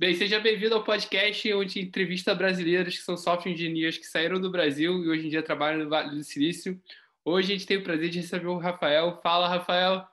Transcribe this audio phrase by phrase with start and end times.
[0.00, 4.48] Bem, seja bem-vindo ao podcast onde entrevista brasileiros que são software engineers que saíram do
[4.48, 6.80] Brasil e hoje em dia trabalham no Vale do Silício.
[7.24, 9.18] Hoje a gente tem o prazer de receber o Rafael.
[9.20, 10.06] Fala, Rafael.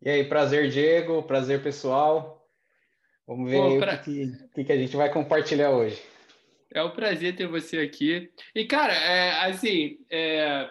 [0.00, 1.22] E aí, prazer, Diego.
[1.24, 2.48] Prazer, pessoal.
[3.26, 3.96] Vamos ver Pô, pra...
[3.96, 6.00] o que, que, que, a gente vai compartilhar hoje.
[6.72, 8.30] É um prazer ter você aqui.
[8.54, 10.70] E, cara, é, assim, é,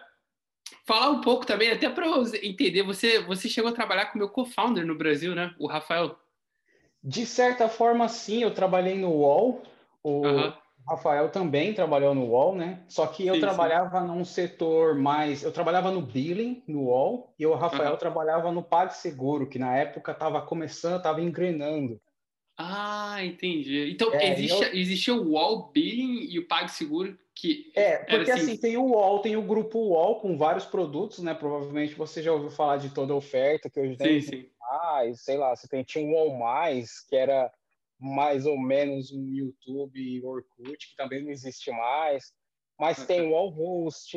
[0.84, 2.08] falar um pouco também, até para
[2.42, 5.54] entender, você, você chegou a trabalhar com o meu co-founder no Brasil, né?
[5.60, 6.20] O Rafael.
[7.04, 9.64] De certa forma, sim, eu trabalhei no UOL.
[10.04, 10.54] O uhum.
[10.88, 12.84] Rafael também trabalhou no UOL, né?
[12.88, 14.08] Só que eu sim, trabalhava sim.
[14.08, 15.44] num setor mais.
[15.44, 17.98] Eu trabalhava no billing, no UOL, e o Rafael uhum.
[17.98, 22.02] trabalhava no PagSeguro, que na época estava começando, estava engrenando.
[22.58, 23.90] Ah, entendi.
[23.90, 24.74] Então, é, existe, eu...
[24.74, 27.72] existia o UOL Billing e o PagSeguro que.
[27.76, 28.52] É, porque assim...
[28.52, 28.58] assim...
[28.58, 31.34] tem o UOL, tem o grupo UOL com vários produtos, né?
[31.34, 34.22] Provavelmente você já ouviu falar de toda a oferta que hoje tem.
[34.22, 37.52] Sim, sim mais, sei lá, você tem, tinha um All Mais, que era
[38.00, 42.32] mais ou menos um YouTube e Orkut, que também não existe mais,
[42.80, 44.14] mas tem o All Host,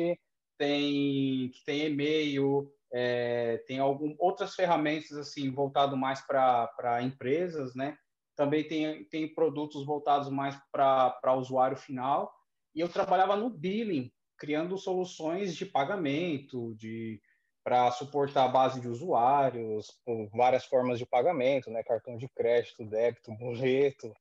[0.57, 7.97] tem, tem e-mail, é, tem algum, outras ferramentas assim voltado mais para empresas, né?
[8.35, 12.33] Também tem, tem produtos voltados mais para usuário final.
[12.75, 17.21] E eu trabalhava no billing, criando soluções de pagamento, de
[17.63, 21.81] para suportar a base de usuários, com várias formas de pagamento, né?
[21.81, 24.13] Cartão de crédito, débito, boleto.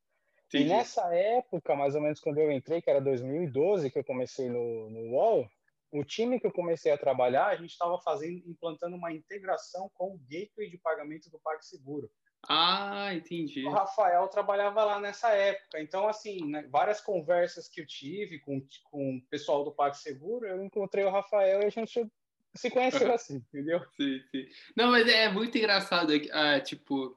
[0.48, 0.58] Sim.
[0.58, 4.48] E nessa época, mais ou menos quando eu entrei, que era 2012, que eu comecei
[4.48, 5.48] no, no UOL,
[5.90, 10.14] o time que eu comecei a trabalhar, a gente estava fazendo, implantando uma integração com
[10.14, 12.10] o gateway de pagamento do PagSeguro.
[12.48, 13.64] Ah, entendi.
[13.64, 15.80] O Rafael trabalhava lá nessa época.
[15.80, 20.62] Então, assim, né, várias conversas que eu tive com, com o pessoal do PagSeguro, eu
[20.64, 22.06] encontrei o Rafael e a gente
[22.54, 23.80] se conheceu assim, entendeu?
[23.96, 24.46] Sim, sim.
[24.76, 27.16] Não, mas é muito engraçado, é, tipo,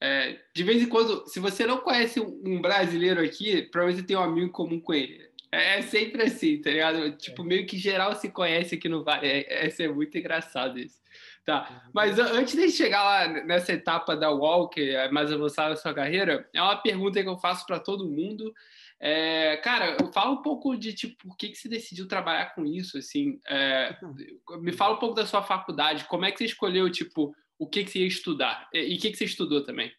[0.00, 4.16] é, de vez em quando, se você não conhece um brasileiro aqui, provavelmente você tem
[4.16, 5.26] um amigo comum com ele.
[5.52, 7.16] É, é sempre assim, tá ligado?
[7.16, 9.26] Tipo, meio que geral se conhece aqui no Vale.
[9.26, 11.00] É, é, é muito engraçado isso.
[11.46, 15.94] Tá, mas antes de chegar lá nessa etapa da Walker, é mais avançada da sua
[15.94, 18.52] carreira, é uma pergunta que eu faço para todo mundo.
[18.98, 22.98] É, cara, fala um pouco de tipo, por que, que você decidiu trabalhar com isso,
[22.98, 23.40] assim.
[23.46, 23.96] É,
[24.58, 27.84] me fala um pouco da sua faculdade, como é que você escolheu, tipo, o que,
[27.84, 28.68] que você ia estudar?
[28.74, 29.92] E o que, que você estudou também?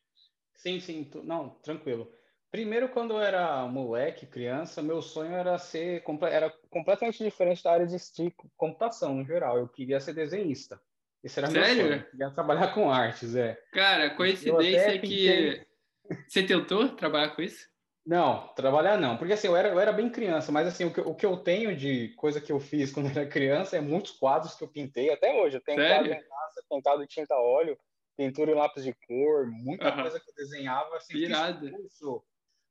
[0.53, 2.11] Sim, sim, não, tranquilo.
[2.51, 7.87] Primeiro, quando eu era moleque, criança, meu sonho era ser era completamente diferente da área
[7.87, 7.97] de
[8.57, 9.57] computação no geral.
[9.57, 10.81] Eu queria ser desenhista.
[11.27, 11.83] Esse era Sério?
[11.83, 12.09] meu sonho.
[12.09, 13.61] Queria trabalhar com artes, é.
[13.73, 15.61] Cara, coincidência que
[16.25, 17.67] você tentou trabalhar com isso?
[18.05, 21.01] Não, trabalhar não, porque assim, eu era, eu era bem criança, mas assim, o que,
[21.01, 24.55] o que eu tenho de coisa que eu fiz quando era criança é muitos quadros
[24.55, 25.57] que eu pintei até hoje.
[25.57, 25.95] Eu tenho Sério?
[25.97, 27.77] quadro em casa, pintado tinta óleo,
[28.15, 30.01] pintura em lápis de cor, muita uhum.
[30.03, 31.15] coisa que eu desenhava, assim.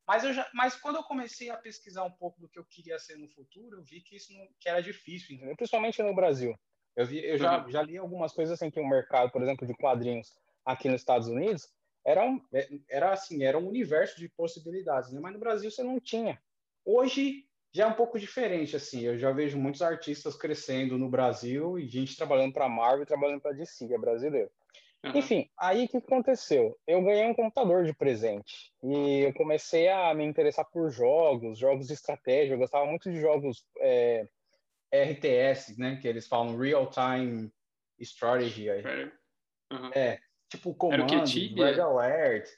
[0.09, 2.99] Mas, eu já, mas quando eu comecei a pesquisar um pouco do que eu queria
[2.99, 5.57] ser no futuro, eu vi que isso não, que era difícil, entendeu?
[5.57, 6.57] principalmente no Brasil.
[6.97, 7.71] Eu, vi, eu já, uhum.
[7.71, 10.35] já li algumas coisas assim que o mercado, por exemplo, de quadrinhos
[10.65, 11.69] aqui nos Estados Unidos,
[12.05, 15.21] era, um, é, era assim, era um universo de possibilidades, né?
[15.21, 16.41] mas no Brasil você não tinha.
[16.85, 21.79] Hoje já é um pouco diferente, assim, eu já vejo muitos artistas crescendo no Brasil
[21.79, 24.51] e gente trabalhando para a Marvel trabalhando para a DC, é brasileiro.
[25.05, 25.13] Uhum.
[25.15, 26.79] Enfim, aí o que aconteceu?
[26.87, 31.87] Eu ganhei um computador de presente e eu comecei a me interessar por jogos, jogos
[31.87, 34.27] de estratégia, eu gostava muito de jogos é,
[34.93, 37.53] RTS, né, que eles falam Real Time
[37.99, 38.69] Strategy.
[39.71, 39.91] Uhum.
[39.95, 42.49] É, Tipo, comandos, Red Alert.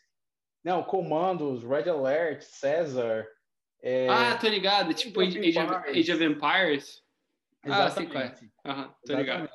[0.63, 3.27] Não, comandos, Red Alert, César.
[3.81, 4.09] É...
[4.09, 4.93] Ah, tô ligado.
[4.93, 7.03] Tipo, Age, Age, of, Age of Empires.
[7.65, 7.75] Exatamente.
[7.75, 8.27] Ah, sei qual é.
[8.27, 9.19] Uhum, tô Exatamente.
[9.19, 9.51] ligado.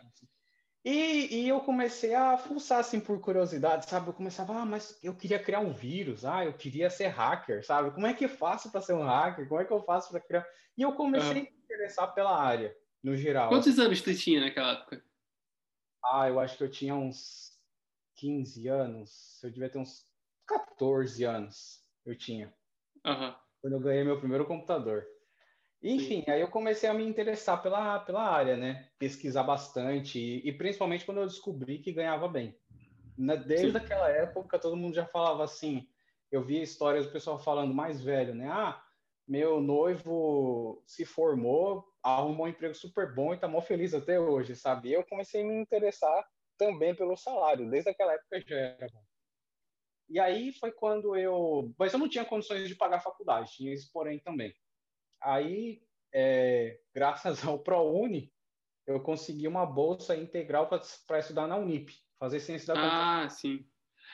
[0.86, 4.08] E, e, eu comecei a fuçar assim por curiosidade, sabe?
[4.08, 7.92] Eu começava, ah, mas eu queria criar um vírus, ah, eu queria ser hacker, sabe?
[7.92, 9.48] Como é que eu faço para ser um hacker?
[9.48, 10.46] Como é que eu faço para criar?
[10.78, 11.48] E eu comecei uhum.
[11.74, 13.50] Interessar pela área, no geral.
[13.50, 15.04] Quantos anos tu tinha naquela época?
[16.06, 17.58] Ah, eu acho que eu tinha uns
[18.16, 20.06] 15 anos, eu devia ter uns
[20.48, 22.54] 14 anos, eu tinha.
[23.06, 23.36] Uhum.
[23.62, 25.06] Quando eu ganhei meu primeiro computador.
[25.82, 26.32] Enfim, Sim.
[26.32, 28.90] aí eu comecei a me interessar pela, pela área, né?
[28.98, 32.58] Pesquisar bastante e, e principalmente quando eu descobri que ganhava bem.
[33.18, 33.78] Na, desde Sim.
[33.78, 35.88] aquela época, todo mundo já falava assim.
[36.32, 38.48] Eu via histórias do pessoal falando mais velho, né?
[38.50, 38.82] Ah,
[39.28, 44.56] meu noivo se formou, arrumou um emprego super bom e tá mó feliz até hoje,
[44.56, 44.90] sabe?
[44.90, 46.28] E eu comecei a me interessar
[46.58, 49.04] também pelo salário, desde aquela época já era bom.
[50.10, 51.74] E aí foi quando eu.
[51.78, 54.54] Mas eu não tinha condições de pagar a faculdade, tinha esse porém também.
[55.22, 55.82] Aí,
[56.14, 58.32] é, graças ao ProUni,
[58.86, 63.66] eu consegui uma bolsa integral para estudar na Unip, fazer ciência da Ah, sim.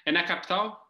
[0.05, 0.88] É na capital?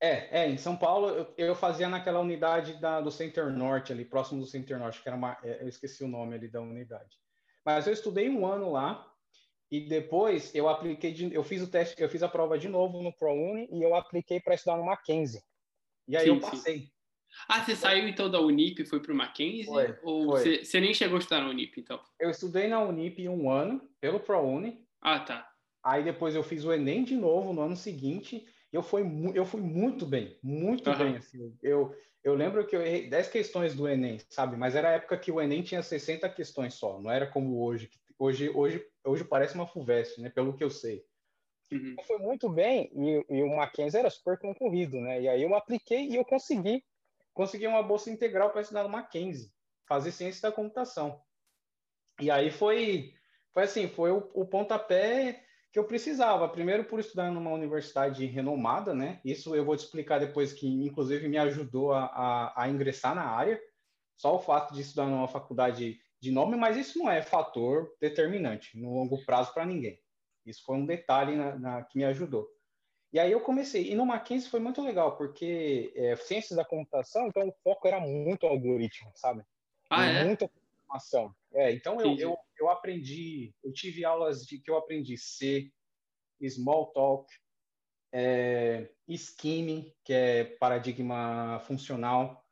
[0.00, 4.04] É, é, em São Paulo eu, eu fazia naquela unidade da, do Center Norte, ali,
[4.04, 7.18] próximo do Center Norte, que era uma, é, eu esqueci o nome ali da unidade.
[7.64, 9.10] Mas eu estudei um ano lá
[9.70, 13.02] e depois eu apliquei, de, eu fiz o teste, eu fiz a prova de novo
[13.02, 15.40] no ProUni e eu apliquei para estudar no Mackenzie.
[16.06, 16.78] E aí sim, eu passei.
[16.80, 16.90] Sim.
[17.48, 19.64] Ah, você saiu então da Unip e foi para o Mackenzie?
[19.64, 20.40] Foi, ou foi.
[20.40, 22.00] Você, você, nem chegou a estudar na Unip, então?
[22.20, 24.86] Eu estudei na Unip um ano, pelo ProUni.
[25.00, 25.50] Ah, tá.
[25.84, 28.46] Aí depois eu fiz o Enem de novo no ano seguinte.
[28.72, 29.02] Eu fui,
[29.34, 30.98] eu fui muito bem, muito uhum.
[30.98, 31.16] bem.
[31.16, 31.56] Assim.
[31.62, 34.56] Eu, eu lembro que eu errei 10 questões do Enem, sabe?
[34.56, 37.00] Mas era a época que o Enem tinha 60 questões só.
[37.00, 37.90] Não era como hoje.
[38.18, 40.30] Hoje, hoje, hoje parece uma FUVEST, né?
[40.30, 41.04] Pelo que eu sei.
[41.70, 41.96] Uhum.
[42.06, 45.20] Foi muito bem e, e, o Mackenzie era super concorrido, né?
[45.20, 46.84] E aí eu apliquei e eu consegui
[47.36, 49.52] consegui uma bolsa integral para estudar no Mackenzie,
[49.86, 51.20] fazer ciência da computação.
[52.18, 53.12] E aí foi,
[53.52, 55.44] foi assim, foi o, o pontapé
[55.76, 56.48] que eu precisava.
[56.48, 59.20] Primeiro por estudar numa universidade renomada, né?
[59.22, 63.26] Isso eu vou te explicar depois que, inclusive, me ajudou a, a, a ingressar na
[63.26, 63.60] área.
[64.16, 68.80] Só o fato de estudar numa faculdade de nome, mas isso não é fator determinante
[68.80, 70.00] no longo prazo para ninguém.
[70.46, 72.48] Isso foi um detalhe na, na, que me ajudou.
[73.12, 73.92] E aí eu comecei.
[73.92, 78.00] E no Mackenzie foi muito legal, porque é, ciências da computação, então o foco era
[78.00, 79.42] muito algoritmo, sabe?
[79.90, 80.24] Ah, é?
[80.24, 80.50] Muita
[80.86, 81.34] informação.
[81.52, 85.70] É, então eu, eu, eu, aprendi, eu tive aulas de que eu aprendi C,
[86.40, 87.26] Smalltalk,
[88.12, 92.44] é, Scheming, que é paradigma funcional,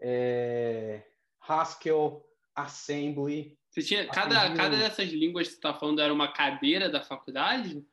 [0.00, 1.06] é,
[1.40, 2.24] Haskell,
[2.54, 3.58] Assembly.
[3.70, 7.86] Você tinha, cada, cada dessas línguas que você está falando era uma cadeira da faculdade?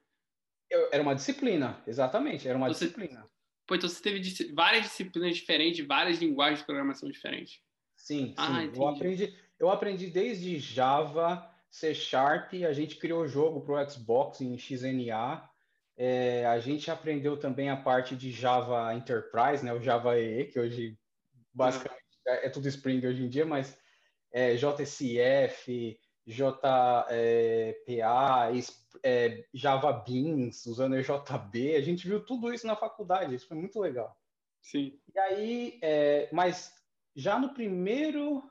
[0.92, 3.22] Era uma disciplina, exatamente, era uma então, disciplina.
[3.22, 3.30] Você,
[3.68, 7.62] pô, então você teve várias disciplinas diferentes, várias linguagens de programação diferentes.
[7.96, 8.72] Sim, ah, sim.
[8.76, 9.34] Eu aprendi,
[9.64, 15.50] eu aprendi desde Java, C Sharp, a gente criou jogo para o Xbox em XNA.
[15.96, 20.60] É, a gente aprendeu também a parte de Java Enterprise, né, o Java EE, que
[20.60, 21.00] hoje
[21.54, 23.78] basicamente é, é tudo Spring hoje em dia, mas
[24.34, 27.08] é, JSF, JPA,
[29.02, 33.80] é, Java Beans, usando EJB, a gente viu tudo isso na faculdade, isso foi muito
[33.80, 34.18] legal.
[34.62, 35.00] Sim.
[35.16, 36.74] E aí, é, mas
[37.16, 38.44] já no primeiro,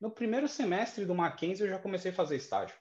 [0.00, 2.76] no primeiro semestre do Mackenzie eu já comecei a fazer estágio.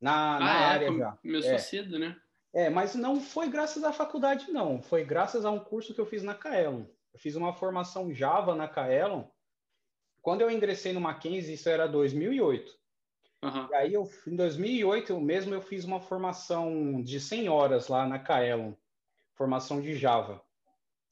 [0.00, 1.12] Na, ah, na é, área já.
[1.12, 1.58] Começou é.
[1.58, 2.16] cedo, né?
[2.52, 4.80] É, mas não foi graças à faculdade, não.
[4.80, 6.84] Foi graças a um curso que eu fiz na Kaelon.
[7.12, 9.24] Eu fiz uma formação Java na Kaelon.
[10.22, 12.72] Quando eu ingressei no Mackenzie, isso era 2008.
[13.42, 13.68] Uhum.
[13.70, 18.06] E aí, eu, em 2008, eu mesmo eu fiz uma formação de 100 horas lá
[18.06, 18.72] na Kaelon,
[19.34, 20.42] formação de Java.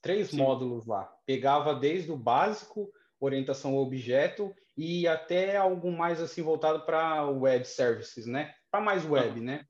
[0.00, 0.38] Três Sim.
[0.38, 1.04] módulos lá.
[1.24, 2.90] Pegava desde o básico,
[3.20, 8.54] orientação ao objeto, e até algo mais assim voltado para web services, né?
[8.70, 9.64] Para mais web, né?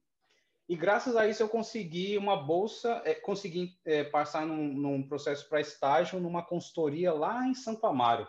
[0.68, 5.46] E graças a isso eu consegui uma bolsa, é, consegui é, passar num, num processo
[5.48, 8.26] para estágio numa consultoria lá em Santo Amaro.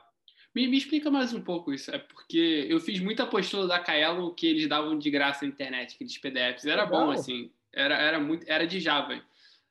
[0.54, 1.94] Me, me, explica mais um pouco isso.
[1.94, 5.96] É porque eu fiz muita apostila da Kaelo que eles davam de graça na internet,
[5.96, 6.66] aqueles PDFs.
[6.66, 7.06] Era Legal.
[7.06, 7.52] bom, assim.
[7.74, 9.22] Era, era, muito, era de Java.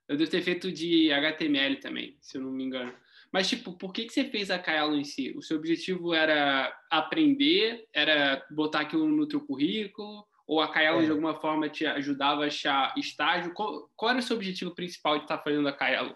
[0.06, 2.94] Eu devo ter feito de HTML também, se eu não me engano.
[3.34, 5.34] Mas, tipo, por que, que você fez a Kaelo em si?
[5.36, 7.84] O seu objetivo era aprender?
[7.92, 10.24] Era botar aquilo no teu currículo?
[10.46, 11.04] Ou a Kaelo, é.
[11.06, 13.52] de alguma forma, te ajudava a achar estágio?
[13.52, 16.14] Qual, qual era o seu objetivo principal de estar fazendo a Kaelo?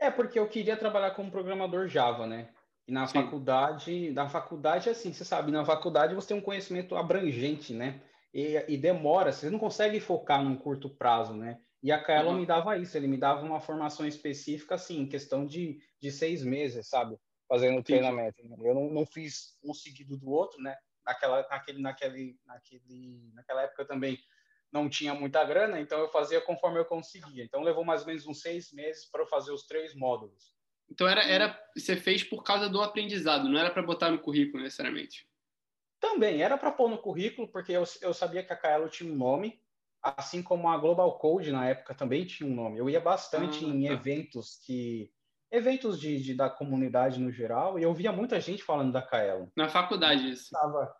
[0.00, 2.48] É porque eu queria trabalhar como programador Java, né?
[2.88, 3.22] E na Sim.
[3.22, 8.00] faculdade, na faculdade, assim, você sabe, na faculdade você tem um conhecimento abrangente, né?
[8.34, 11.60] E, e demora, você não consegue focar num curto prazo, né?
[11.82, 12.38] E a Kaelo uhum.
[12.38, 16.42] me dava isso, ele me dava uma formação específica, assim, em questão de, de seis
[16.42, 17.16] meses, sabe?
[17.48, 18.36] Fazendo treinamento.
[18.60, 20.76] Eu não, não fiz um seguido do outro, né?
[21.06, 24.18] Naquela, naquele, naquele, naquele, naquela época também
[24.70, 27.44] não tinha muita grana, então eu fazia conforme eu conseguia.
[27.44, 30.52] Então levou mais ou menos uns seis meses para eu fazer os três módulos.
[30.90, 34.62] Então era, era você fez por causa do aprendizado, não era para botar no currículo
[34.62, 35.26] necessariamente.
[36.00, 39.16] Também era para pôr no currículo, porque eu, eu sabia que a Kaelo tinha um
[39.16, 39.60] nome,
[40.16, 42.78] assim como a Global Code na época também tinha um nome.
[42.78, 43.92] Eu ia bastante ah, em tá.
[43.92, 45.10] eventos que
[45.50, 49.50] eventos de, de, da comunidade no geral e eu via muita gente falando da Kaelo.
[49.56, 50.50] Na faculdade isso.
[50.50, 50.94] Tava,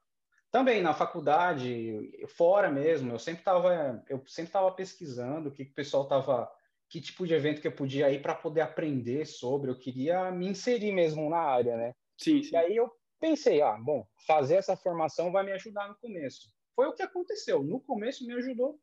[0.50, 5.73] também na faculdade, fora mesmo, eu sempre estava eu sempre tava pesquisando o que, que
[5.73, 6.50] o pessoal estava
[6.88, 9.71] que tipo de evento que eu podia ir para poder aprender sobre.
[9.71, 11.95] Eu queria me inserir mesmo na área, né?
[12.17, 12.55] Sim, sim.
[12.55, 16.50] E aí eu pensei, ah, bom, fazer essa formação vai me ajudar no começo.
[16.75, 17.62] Foi o que aconteceu.
[17.62, 18.81] No começo me ajudou,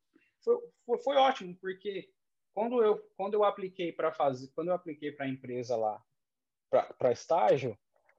[0.85, 2.09] foi, foi, ótimo, porque
[2.53, 6.01] quando eu quando eu apliquei para fazer, quando eu apliquei para a empresa lá
[6.97, 7.77] para estágio,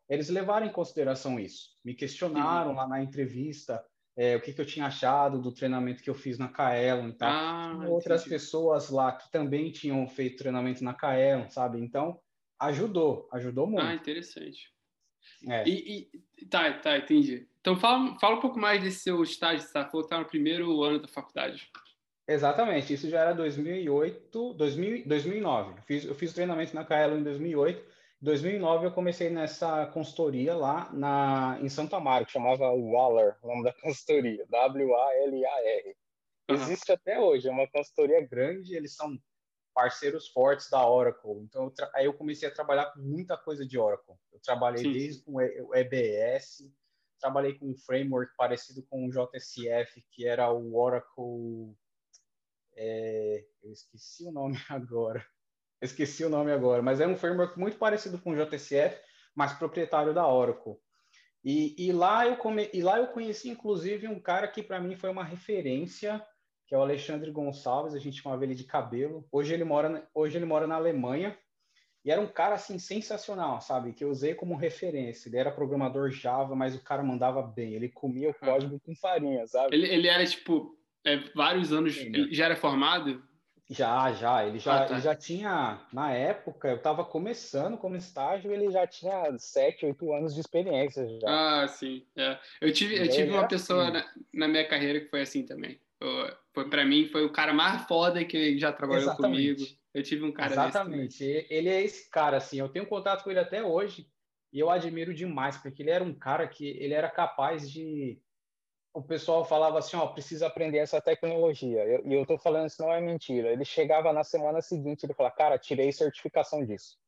[0.09, 1.71] eles levaram em consideração isso.
[1.85, 3.85] Me questionaram lá na entrevista
[4.17, 7.13] é, o que, que, eu tinha achado do treinamento que eu fiz na Kaelon e
[7.13, 7.31] tal.
[7.31, 11.81] Ah, outras pessoas lá que também tinham feito treinamento na Kaelon, sabe?
[11.81, 12.19] Então,
[12.59, 13.85] Ajudou, ajudou muito.
[13.85, 14.73] Ah, interessante.
[15.47, 15.69] É.
[15.69, 17.47] E, e, tá, tá, entendi.
[17.61, 19.85] Então fala, fala um pouco mais desse seu estágio, tá?
[19.85, 21.71] Falou que tá no primeiro ano da faculdade.
[22.29, 25.71] Exatamente, isso já era 2008, 2000, 2009.
[25.71, 27.79] Eu fiz, eu fiz treinamento na Kaelo em 2008.
[27.81, 33.47] Em 2009 eu comecei nessa consultoria lá na, em Santa Maria, que chamava Waller, o
[33.47, 35.97] nome da consultoria, W-A-L-A-R.
[36.49, 36.57] Uhum.
[36.57, 39.17] Existe até hoje, é uma consultoria grande, eles são
[39.73, 41.43] parceiros fortes da Oracle.
[41.43, 44.17] Então, eu aí eu comecei a trabalhar com muita coisa de Oracle.
[44.33, 44.93] Eu trabalhei Sim.
[44.93, 46.65] desde com o EBS,
[47.21, 51.77] trabalhei com um framework parecido com o JSF, que era o Oracle
[52.77, 55.25] é, eu esqueci o nome agora.
[55.81, 58.99] Eu esqueci o nome agora, mas é um framework muito parecido com o JSF,
[59.35, 60.77] mas proprietário da Oracle.
[61.45, 64.97] E, e, lá eu come, e lá eu conheci, inclusive, um cara que para mim
[64.97, 66.21] foi uma referência,
[66.67, 69.27] que é o Alexandre Gonçalves, a gente chamava ele de cabelo.
[69.31, 71.39] Hoje ele mora, hoje ele mora na Alemanha,
[72.05, 73.93] e era um cara assim sensacional, sabe?
[73.93, 75.29] Que eu usei como referência.
[75.29, 77.75] Ele era programador Java, mas o cara mandava bem.
[77.75, 79.75] Ele comia o código com farinha, sabe?
[79.75, 81.95] Ele, ele era tipo é, vários anos.
[82.31, 83.23] Já era formado?
[83.71, 84.45] Já, já.
[84.45, 84.95] Ele já, ah, tá.
[84.95, 90.13] ele já tinha, na época, eu estava começando como estágio, ele já tinha sete, oito
[90.13, 91.07] anos de experiência.
[91.21, 91.63] Já.
[91.63, 92.05] Ah, sim.
[92.17, 92.39] É.
[92.61, 93.93] Eu tive, eu tive uma pessoa assim.
[93.93, 95.81] na, na, minha carreira que foi assim também.
[96.53, 99.55] Foi para mim, foi o cara mais foda que já trabalhou Exatamente.
[99.57, 99.77] comigo.
[99.95, 101.25] Eu tive um cara Exatamente.
[101.25, 102.59] Ele é esse cara, assim.
[102.59, 104.07] Eu tenho contato com ele até hoje
[104.53, 108.21] e eu admiro demais, porque ele era um cara que ele era capaz de
[108.97, 111.85] o pessoal falava assim, ó, precisa aprender essa tecnologia.
[111.85, 113.53] E eu, estou falando isso não é mentira.
[113.53, 116.99] Ele chegava na semana seguinte, ele falava, cara, tirei certificação disso.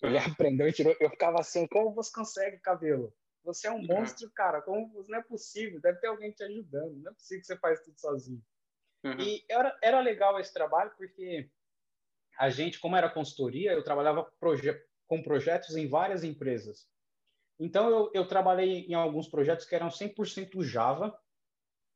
[0.00, 0.94] Ele aprendeu e tirou.
[1.00, 3.12] Eu ficava assim, como você consegue, cabelo?
[3.42, 4.62] Você é um monstro, cara.
[4.62, 5.80] Como não é possível?
[5.80, 7.02] Deve ter alguém te ajudando.
[7.02, 8.42] Não é possível que você faz tudo sozinho.
[9.02, 9.18] Uhum.
[9.18, 11.50] E era, era legal esse trabalho porque
[12.38, 16.86] a gente, como era consultoria, eu trabalhava proje com projetos em várias empresas.
[17.60, 21.14] Então, eu, eu trabalhei em alguns projetos que eram 100% Java,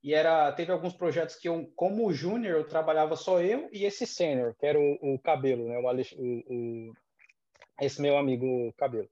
[0.05, 4.07] e era teve alguns projetos que eu, como júnior, eu trabalhava só eu e esse
[4.07, 5.79] sênior, que era o, o Cabelo, né?
[5.79, 6.93] O, o, o,
[7.81, 9.09] esse meu amigo Cabelo.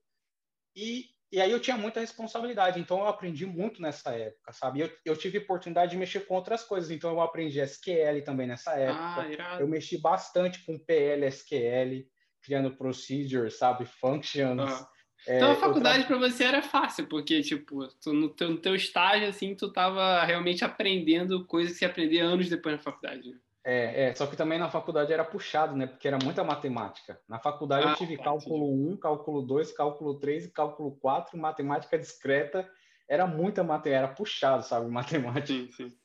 [0.76, 4.80] E, e aí eu tinha muita responsabilidade, então eu aprendi muito nessa época, sabe?
[4.80, 8.74] Eu, eu tive oportunidade de mexer com outras coisas, então eu aprendi SQL também nessa
[8.74, 9.42] época.
[9.42, 12.06] Ah, eu mexi bastante com PL, SQL,
[12.42, 13.86] criando procedures, sabe?
[13.86, 14.60] Functions.
[14.60, 14.91] Ah.
[15.26, 18.74] É, então a faculdade para você era fácil, porque, tipo, tu, no, teu, no teu
[18.74, 23.30] estágio, assim, tu tava realmente aprendendo coisas que você aprendia anos depois na faculdade.
[23.30, 23.36] Né?
[23.64, 25.86] É, é, só que também na faculdade era puxado, né?
[25.86, 27.20] Porque era muita matemática.
[27.28, 28.92] Na faculdade ah, eu tive tá, cálculo sim.
[28.94, 32.68] 1, cálculo 2, cálculo 3 e cálculo 4, matemática discreta.
[33.08, 35.46] Era muita matemática, era puxado, sabe, matemática.
[35.46, 36.01] Sim, sim.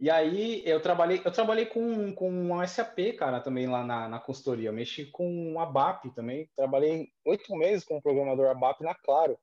[0.00, 4.18] E aí eu trabalhei, eu trabalhei com, com um SAP, cara, também lá na, na
[4.18, 4.70] consultoria.
[4.70, 6.48] Eu mexi com um ABAP também.
[6.56, 9.38] Trabalhei oito meses com o programador ABAP na Claro.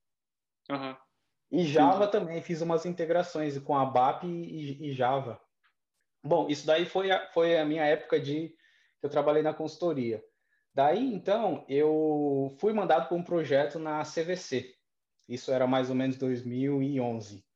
[0.72, 0.96] Uhum.
[1.52, 2.12] E Java Entendi.
[2.12, 5.40] também, fiz umas integrações com ABAP e, e, Java.
[6.24, 8.50] Bom, isso daí foi a, foi a minha época de
[9.00, 10.24] que eu trabalhei na consultoria.
[10.74, 14.76] Daí, então, eu fui mandado para um projeto na CVC.
[15.30, 17.47] Isso era mais ou menos 2011.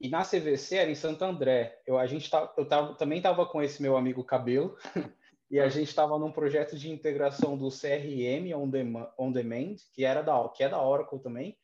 [0.00, 1.80] E na CVC era em Santo André.
[1.86, 4.76] Eu, a gente tá, eu tava, também estava com esse meu amigo Cabelo,
[5.50, 10.04] e a gente estava num projeto de integração do CRM on demand, on demand, que,
[10.04, 11.56] era da, que é da Oracle também,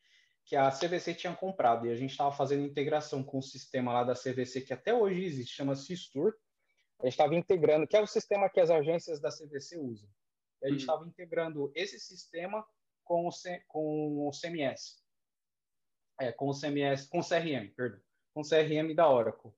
[0.45, 1.85] que a CVC tinha comprado.
[1.85, 5.23] E a gente estava fazendo integração com o sistema lá da CVC, que até hoje
[5.23, 6.33] existe, chama Sistur.
[6.99, 10.09] A gente estava integrando, que é o sistema que as agências da CVC usam.
[10.61, 11.09] E a gente estava uhum.
[11.09, 12.65] integrando esse sistema
[13.03, 15.01] com o, C, com o CMS.
[16.19, 17.99] É, com o CMS, com o CRM, perdão
[18.33, 19.51] com CRM da Oracle.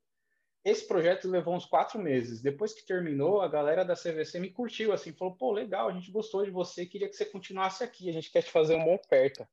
[0.65, 2.41] Esse projeto levou uns quatro meses.
[2.41, 6.09] Depois que terminou, a galera da CVC me curtiu, assim, falou, pô, legal, a gente
[6.09, 9.47] gostou de você, queria que você continuasse aqui, a gente quer te fazer uma oferta.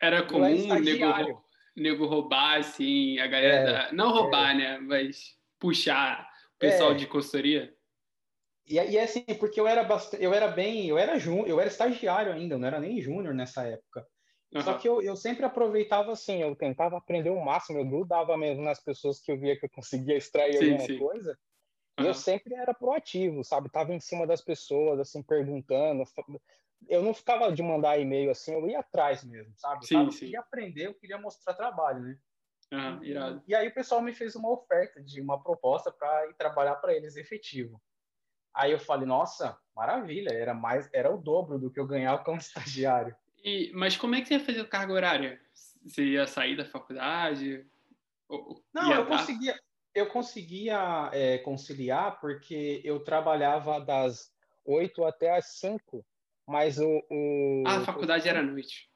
[0.00, 3.54] Era comum o nego, nego roubar, assim, a galera...
[3.54, 3.92] É, da...
[3.92, 4.54] Não roubar, é.
[4.54, 6.94] né, mas puxar o pessoal é.
[6.94, 7.74] de consultoria.
[8.66, 11.70] E, e é assim, porque eu era, eu era bem, eu era, jun, eu era
[11.70, 14.06] estagiário ainda, eu não era nem júnior nessa época.
[14.52, 14.62] Uhum.
[14.62, 18.64] Só que eu, eu sempre aproveitava assim, eu tentava aprender o máximo, eu grudava mesmo
[18.64, 20.98] nas pessoas que eu via que eu conseguia extrair sim, alguma sim.
[20.98, 21.38] coisa.
[21.98, 22.04] Uhum.
[22.04, 23.70] E eu sempre era proativo, sabe?
[23.70, 26.02] Tava em cima das pessoas, assim, perguntando.
[26.88, 29.86] Eu não ficava de mandar e-mail assim, eu ia atrás mesmo, sabe?
[29.86, 32.18] Sim, eu queria aprender, eu queria mostrar trabalho, né?
[32.72, 33.42] Uhum, irado.
[33.46, 36.76] E, e aí o pessoal me fez uma oferta de uma proposta para ir trabalhar
[36.76, 37.80] para eles efetivo.
[38.52, 42.38] Aí eu falei, nossa, maravilha, era mais, era o dobro do que eu ganhava como
[42.40, 43.14] estagiário.
[43.42, 45.40] E, mas como é que você ia fazer a carga horária?
[45.84, 47.66] Você ia sair da faculdade?
[48.28, 49.18] Ou, Não, eu dar?
[49.18, 49.58] conseguia,
[49.94, 54.32] eu conseguia é, conciliar porque eu trabalhava das
[54.64, 56.04] 8 até as 5
[56.50, 57.06] mas o.
[57.08, 57.62] o...
[57.64, 58.90] Ah, a faculdade era à noite.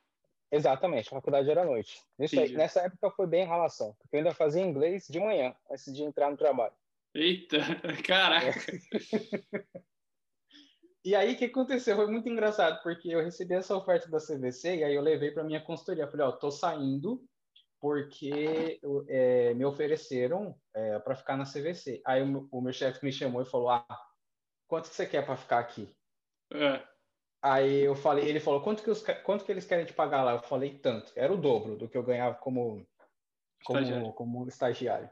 [0.51, 2.03] Exatamente, a faculdade era à noite.
[2.19, 6.03] Aí, nessa época foi bem relação, porque eu ainda fazia inglês de manhã, antes de
[6.03, 6.75] entrar no trabalho.
[7.15, 7.59] Eita,
[8.05, 8.61] caraca!
[8.71, 9.79] É.
[11.05, 11.97] e aí, o que aconteceu?
[11.97, 15.45] Foi muito engraçado, porque eu recebi essa oferta da CVC e aí eu levei para
[15.45, 16.09] minha consultoria.
[16.09, 17.23] Falei, ó, tô saindo
[17.79, 22.01] porque é, me ofereceram é, para ficar na CVC.
[22.07, 23.87] Aí o, o meu chefe me chamou e falou, ah,
[24.67, 25.95] quanto que você quer para ficar aqui?
[26.51, 26.83] É.
[27.43, 30.33] Aí eu falei, ele falou, quanto que, os, quanto que eles querem te pagar lá?
[30.33, 31.13] Eu falei, tanto.
[31.15, 32.87] Era o dobro do que eu ganhava como,
[33.63, 34.13] como, estagiário.
[34.15, 35.11] como estagiário.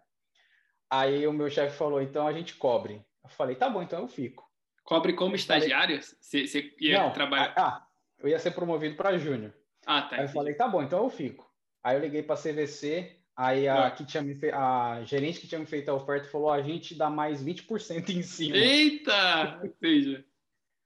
[0.88, 3.04] Aí o meu chefe falou, então a gente cobre.
[3.22, 4.50] Eu falei, tá bom, então eu fico.
[4.84, 6.00] Cobre como estagiário?
[6.02, 7.54] Você, você ia Não, trabalhar?
[7.56, 7.86] Ah,
[8.18, 9.52] eu ia ser promovido para júnior.
[9.86, 10.16] Ah, tá.
[10.16, 11.50] Aí eu falei, tá bom, então eu fico.
[11.82, 13.90] Aí eu liguei para a CVC, aí a, ah.
[13.90, 14.50] que tinha me fe...
[14.50, 18.22] a gerente que tinha me feito a oferta falou, a gente dá mais 20% em
[18.22, 18.56] cima.
[18.56, 19.60] Eita!
[19.80, 20.24] Seja.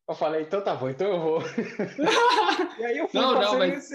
[0.09, 1.43] Eu falei, então tá bom, então eu vou.
[2.79, 3.91] e aí eu fui não, não, mas...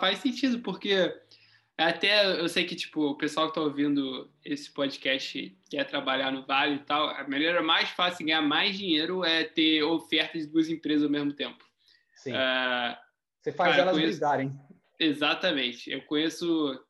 [0.00, 1.14] Faz sentido, porque
[1.78, 6.46] até eu sei que tipo, o pessoal que tá ouvindo esse podcast quer trabalhar no
[6.46, 10.52] Vale e tal, a maneira mais fácil de ganhar mais dinheiro é ter ofertas de
[10.52, 11.64] duas empresas ao mesmo tempo.
[12.16, 12.32] Sim.
[12.32, 12.96] Uh,
[13.42, 14.12] Você faz cara, elas conheço...
[14.12, 14.60] brigarem.
[14.98, 15.90] Exatamente.
[15.90, 16.80] Eu conheço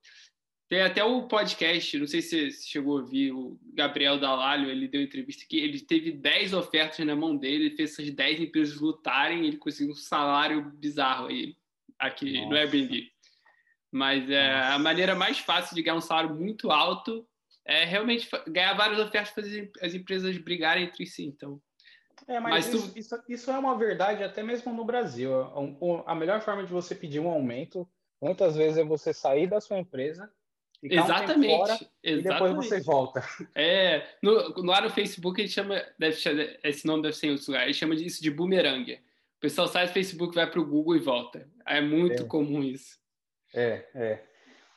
[0.69, 4.88] tem até o podcast, não sei se você chegou a ouvir, o Gabriel Dalalho, ele
[4.88, 8.81] deu entrevista que ele teve 10 ofertas na mão dele, ele fez essas 10 empresas
[8.81, 11.55] lutarem, ele conseguiu um salário bizarro aí,
[11.97, 12.49] aqui Nossa.
[12.49, 13.12] no Airbnb.
[13.97, 17.26] Mas é, a maneira mais fácil de ganhar um salário muito alto
[17.65, 21.25] é realmente ganhar várias ofertas para as empresas brigarem entre si.
[21.25, 21.59] Então,
[22.29, 22.99] é, mas, mas isso, tu...
[22.99, 25.33] isso, isso, é uma verdade até mesmo no Brasil.
[26.07, 27.88] A melhor forma de você pedir um aumento,
[28.21, 30.31] muitas vezes, é você sair da sua empresa
[30.83, 31.55] Exatamente.
[31.55, 31.97] Um fora, exatamente.
[32.05, 33.23] E depois você volta.
[33.55, 36.17] É, no, no, lá no Facebook ele chama, deve,
[36.62, 38.93] esse nome deve ser em outros lugares, ele chama disso de boomerang.
[38.93, 41.49] O pessoal sai do Facebook, vai para o Google e volta.
[41.67, 42.26] É muito é.
[42.26, 42.99] comum isso.
[43.56, 44.22] É, é.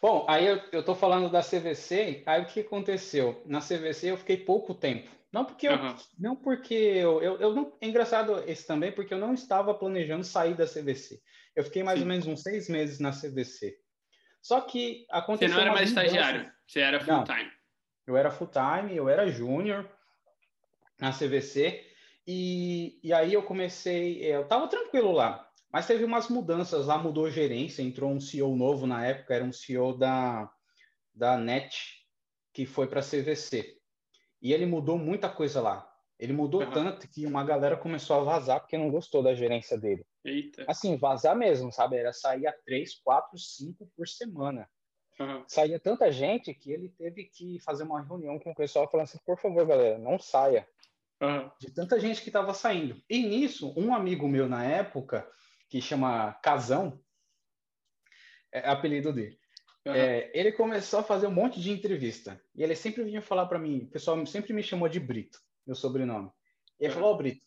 [0.02, 3.44] Bom, aí eu, tô falando da CVC, aí o que aconteceu?
[3.46, 5.12] Na CVC eu fiquei pouco tempo.
[5.32, 5.96] Não porque eu, uhum.
[6.18, 10.24] não porque eu, eu, eu não, é engraçado esse também, porque eu não estava planejando
[10.24, 11.20] sair da CVC.
[11.56, 12.06] Eu fiquei mais Sim.
[12.06, 13.78] ou menos uns seis meses na CVC.
[14.42, 15.50] Só que aconteceu.
[15.50, 17.52] Você não era mais estagiário, você era full time.
[18.08, 19.88] eu era full time, eu era júnior
[20.98, 21.86] na CVC.
[22.26, 26.98] E, e aí eu comecei, é, eu estava tranquilo lá, mas teve umas mudanças lá,
[26.98, 30.52] mudou gerência, entrou um CEO novo na época, era um CEO da,
[31.14, 32.06] da NET,
[32.54, 33.78] que foi para a CVC.
[34.42, 35.90] E ele mudou muita coisa lá.
[36.18, 36.72] Ele mudou uhum.
[36.72, 40.06] tanto que uma galera começou a vazar porque não gostou da gerência dele.
[40.26, 40.66] Eita.
[40.68, 41.96] Assim, vazar mesmo, sabe?
[41.96, 44.70] Era sair a três, quatro, cinco por semana.
[45.20, 45.44] Uhum.
[45.48, 49.20] Saía tanta gente que ele teve que fazer uma reunião com o pessoal falando assim,
[49.26, 50.68] por favor, galera, não saia.
[51.22, 51.50] Uhum.
[51.60, 53.02] De tanta gente que estava saindo.
[53.10, 55.30] E nisso, um amigo meu na época,
[55.70, 57.00] que chama Casão,
[58.52, 59.40] é apelido dele,
[59.86, 59.94] uhum.
[59.94, 62.42] é, ele começou a fazer um monte de entrevista.
[62.56, 65.76] E ele sempre vinha falar para mim, o pessoal sempre me chamou de Brito meu
[65.76, 66.32] sobrenome.
[66.80, 67.46] E ele falou, ô oh, Brito,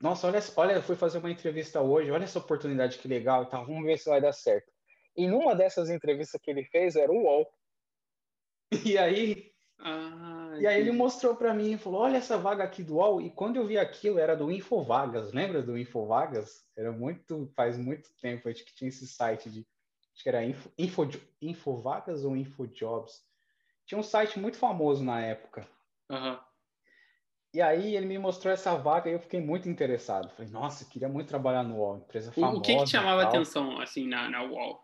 [0.00, 3.66] nossa, olha, olha, eu fui fazer uma entrevista hoje, olha essa oportunidade que legal tal,
[3.66, 4.70] vamos ver se vai dar certo.
[5.16, 7.46] E numa dessas entrevistas que ele fez era o UOL.
[8.86, 12.82] E aí, ah, e aí ele mostrou para mim e falou: Olha essa vaga aqui
[12.82, 13.20] do UOL.
[13.20, 15.32] E quando eu vi aquilo, era do Infovagas.
[15.32, 16.68] Lembra do Infovagas?
[16.76, 19.66] Era muito, faz muito tempo, acho que tinha esse site de.
[20.12, 21.08] Acho que era Info, Info,
[21.40, 23.22] Infovagas ou Infojobs.
[23.86, 25.66] Tinha um site muito famoso na época.
[26.10, 26.38] Uhum.
[27.52, 30.30] E aí ele me mostrou essa vaga e eu fiquei muito interessado.
[30.30, 32.58] Falei, nossa, queria muito trabalhar no UOL, empresa famosa.
[32.58, 34.80] O que, que chamava atenção, assim, na, na UOL?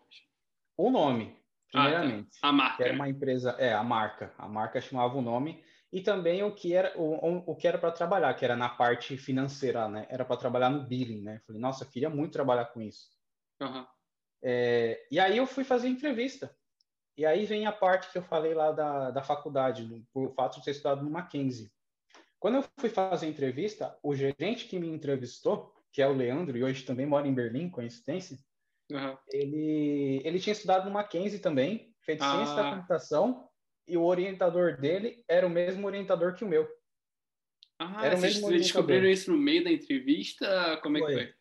[0.75, 1.36] O nome,
[1.71, 2.29] primeiramente.
[2.37, 2.47] Ah, tá.
[2.47, 2.83] A marca.
[2.83, 4.33] Era uma empresa, é, a marca.
[4.37, 5.63] A marca chamava o nome.
[5.91, 9.17] E também o que era o, o que era para trabalhar, que era na parte
[9.17, 10.05] financeira, né?
[10.09, 11.41] Era para trabalhar no billing, né?
[11.47, 13.07] Falei, nossa, eu queria muito trabalhar com isso.
[13.61, 13.85] Uhum.
[14.43, 16.53] É, e aí eu fui fazer entrevista.
[17.17, 20.65] E aí vem a parte que eu falei lá da, da faculdade, por fato de
[20.65, 21.71] ter estudado no Mackenzie.
[22.39, 26.63] Quando eu fui fazer entrevista, o gerente que me entrevistou, que é o Leandro, e
[26.63, 28.37] hoje também mora em Berlim, coincidência,
[28.91, 29.17] uhum.
[29.31, 32.35] ele, ele tinha estudado no Mackenzie também, feito ah.
[32.35, 33.47] ciência da computação,
[33.87, 36.67] e o orientador dele era o mesmo orientador que o meu.
[37.79, 40.79] Ah, era o mesmo vocês descobriram isso no meio da entrevista?
[40.81, 41.09] Como é foi.
[41.09, 41.33] que foi?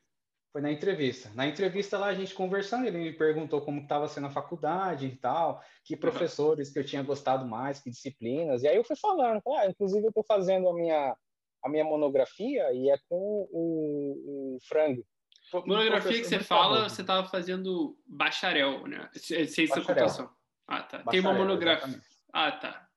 [0.53, 1.31] Foi na entrevista.
[1.35, 5.17] Na entrevista lá, a gente conversando, ele me perguntou como estava sendo a faculdade e
[5.17, 8.63] tal, que professores que eu tinha gostado mais, que disciplinas.
[8.63, 11.15] E aí eu fui falando, ah, inclusive eu estou fazendo a minha,
[11.63, 15.05] a minha monografia e é com o, o Frango.
[15.53, 19.09] Monografia que você fala, você estava fazendo bacharel, né?
[19.15, 20.31] Ciência da computação.
[20.67, 20.99] Ah, tá.
[20.99, 21.87] Bacharel, Tem uma monografia.
[21.87, 22.17] Exatamente.
[22.33, 22.89] Ah, tá.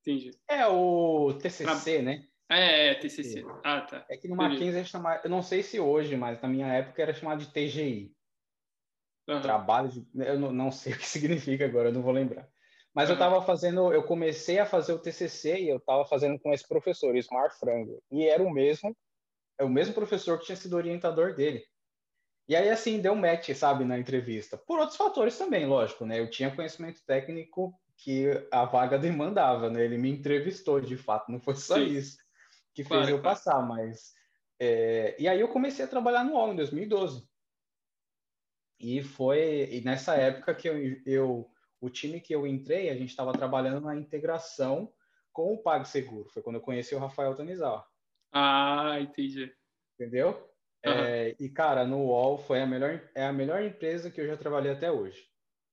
[0.00, 0.30] Entendi.
[0.48, 2.02] É o TCC, Tra...
[2.02, 2.24] né?
[2.50, 3.44] É, é, TCC.
[3.62, 4.06] Ah, tá.
[4.08, 7.02] É que no Mackenzie é chamado, eu não sei se hoje, mas na minha época
[7.02, 8.16] era chamado de TGI.
[9.28, 9.42] Uhum.
[9.42, 12.48] Trabalho de, eu não, não, sei o que significa agora, eu não vou lembrar.
[12.94, 13.12] Mas uhum.
[13.12, 16.66] eu estava fazendo, eu comecei a fazer o TCC e eu estava fazendo com esse
[16.66, 18.96] professor, Ismar Frango, e era o mesmo,
[19.58, 21.62] é o mesmo professor que tinha sido orientador dele.
[22.48, 24.56] E aí, assim, deu match, sabe, na entrevista.
[24.56, 26.18] Por outros fatores também, lógico, né?
[26.18, 29.84] Eu tinha conhecimento técnico que a vaga demandava, né?
[29.84, 31.84] Ele me entrevistou, de fato, não foi só Sim.
[31.84, 32.18] isso
[32.74, 33.36] que claro, fez eu claro.
[33.36, 34.14] passar, mas...
[34.58, 35.16] É...
[35.18, 37.28] E aí eu comecei a trabalhar no UOL em 2012.
[38.80, 43.10] E foi e nessa época que eu, eu o time que eu entrei, a gente
[43.10, 44.92] estava trabalhando na integração
[45.32, 46.28] com o PagSeguro.
[46.30, 47.86] Foi quando eu conheci o Rafael Tanizal.
[48.32, 49.52] Ah, entendi.
[49.94, 50.47] Entendeu?
[50.84, 50.92] Uhum.
[50.92, 54.36] É, e, cara, no UOL foi a melhor, é a melhor empresa que eu já
[54.36, 55.28] trabalhei até hoje.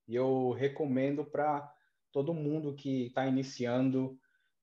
[0.07, 1.71] E eu recomendo para
[2.11, 4.19] todo mundo que está iniciando,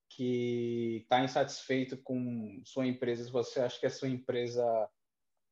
[0.09, 4.65] que está insatisfeito com sua empresa, se você acha que a sua empresa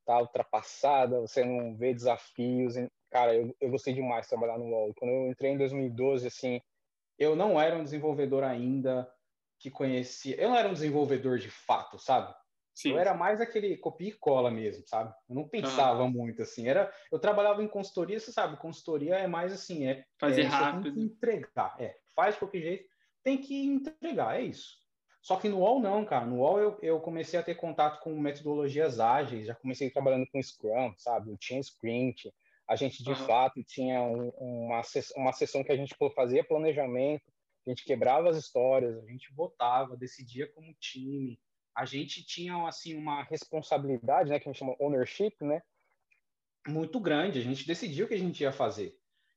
[0.00, 2.74] está ultrapassada, você não vê desafios.
[3.10, 4.94] Cara, eu, eu gostei demais de trabalhar no UOL.
[4.94, 6.60] Quando eu entrei em 2012, assim,
[7.18, 9.10] eu não era um desenvolvedor ainda
[9.58, 10.36] que conhecia.
[10.36, 12.34] Eu não era um desenvolvedor de fato, sabe?
[12.80, 12.92] Sim.
[12.92, 15.12] Eu era mais aquele copia e cola mesmo, sabe?
[15.28, 16.10] Eu não pensava uhum.
[16.10, 16.66] muito assim.
[16.66, 20.98] Era, eu trabalhava em consultoria, você sabe, consultoria é mais assim, é fazer é, rápido,
[20.98, 22.88] entregar, é, faz de qualquer jeito,
[23.22, 24.78] tem que entregar, é isso.
[25.20, 26.24] Só que no UOL não, cara.
[26.24, 30.42] No UOL eu, eu comecei a ter contato com metodologias ágeis, já comecei trabalhando com
[30.42, 31.30] Scrum, sabe?
[31.30, 32.32] Eu tinha sprint.
[32.66, 33.26] A gente, de uhum.
[33.26, 34.80] fato, tinha um, uma,
[35.16, 37.30] uma sessão que a gente fazia planejamento,
[37.66, 41.38] a gente quebrava as histórias, a gente votava, decidia como time.
[41.74, 44.38] A gente tinha, assim, uma responsabilidade, né?
[44.38, 45.62] Que a gente chama ownership, né?
[46.66, 47.38] Muito grande.
[47.38, 48.96] A gente decidiu o que a gente ia fazer.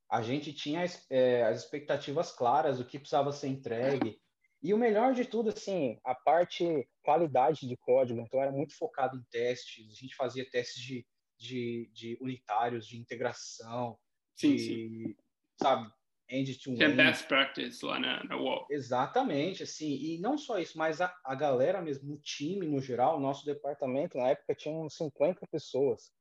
[0.10, 4.22] A gente tinha é, as expectativas claras, o que precisava ser entregue
[4.64, 8.22] e o melhor de tudo, assim, a parte qualidade de código.
[8.22, 9.92] Então, era muito focado em testes.
[9.92, 11.06] A gente fazia testes de,
[11.38, 14.00] de, de unitários, de integração,
[14.36, 15.16] sim, de, sim.
[15.62, 15.92] sabe,
[16.34, 16.84] end-to-end.
[16.84, 18.66] É best practice lá na, na UOL.
[18.70, 19.96] Exatamente, assim.
[19.96, 23.46] E não só isso, mas a, a galera mesmo, o time no geral, o nosso
[23.46, 26.12] departamento, na época, tinha uns 50 pessoas.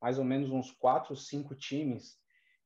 [0.00, 2.18] Mais ou menos uns 4, 5 times.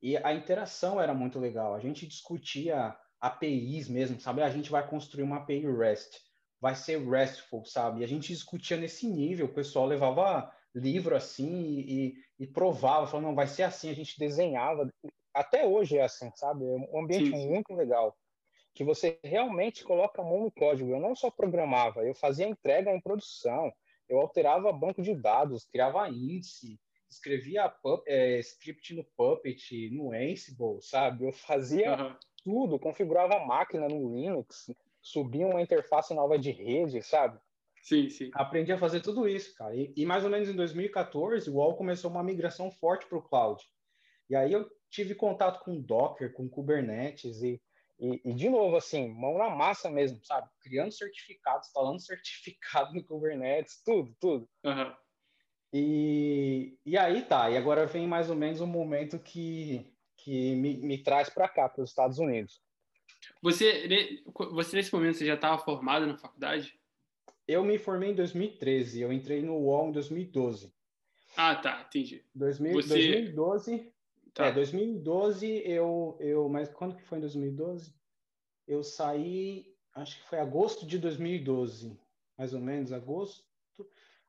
[0.03, 1.75] E a interação era muito legal.
[1.75, 4.43] A gente discutia APIs mesmo, sabe?
[4.43, 6.19] A gente vai construir uma API REST,
[6.61, 8.01] vai ser RESTful, sabe?
[8.01, 13.27] E a gente discutia nesse nível, o pessoal levava livro assim e, e provava, falando,
[13.27, 14.91] não, vai ser assim, a gente desenhava.
[15.35, 16.65] Até hoje é assim, sabe?
[16.65, 17.49] É um ambiente Sim.
[17.49, 18.17] muito legal,
[18.73, 20.91] que você realmente coloca a mão no código.
[20.91, 23.73] Eu não só programava, eu fazia entrega em produção,
[24.09, 26.79] eu alterava banco de dados, criava índice,
[27.11, 27.73] escrevia
[28.07, 31.27] é, script no Puppet, no Ansible, sabe?
[31.27, 34.71] Eu fazia uhum tudo, configurava a máquina no Linux,
[35.01, 37.41] subia uma interface nova de rede, sabe?
[37.83, 38.31] Sim, sim.
[38.35, 39.75] Aprendi a fazer tudo isso, cara.
[39.75, 43.23] E, e mais ou menos em 2014, o UOL começou uma migração forte para o
[43.23, 43.63] cloud.
[44.29, 47.61] E aí eu tive contato com Docker, com Kubernetes e,
[47.99, 50.49] e, e, de novo, assim, mão na massa mesmo, sabe?
[50.61, 54.49] Criando certificados, instalando certificado no Kubernetes, tudo, tudo.
[54.65, 54.95] Uhum.
[55.73, 60.55] E, e aí tá, e agora vem mais ou menos o um momento que que
[60.57, 62.63] me, me traz para cá, para os Estados Unidos.
[63.43, 66.79] Você, você, nesse momento, você já estava formado na faculdade?
[67.47, 70.73] Eu me formei em 2013, eu entrei no UOL em 2012.
[71.37, 72.25] Ah, tá, entendi.
[72.35, 72.89] 2000, você...
[72.95, 73.94] 2012,
[74.35, 74.47] tá.
[74.47, 77.95] é, 2012 eu, eu, mas quando que foi em 2012?
[78.67, 81.99] Eu saí, acho que foi agosto de 2012,
[82.37, 83.45] mais ou menos, agosto.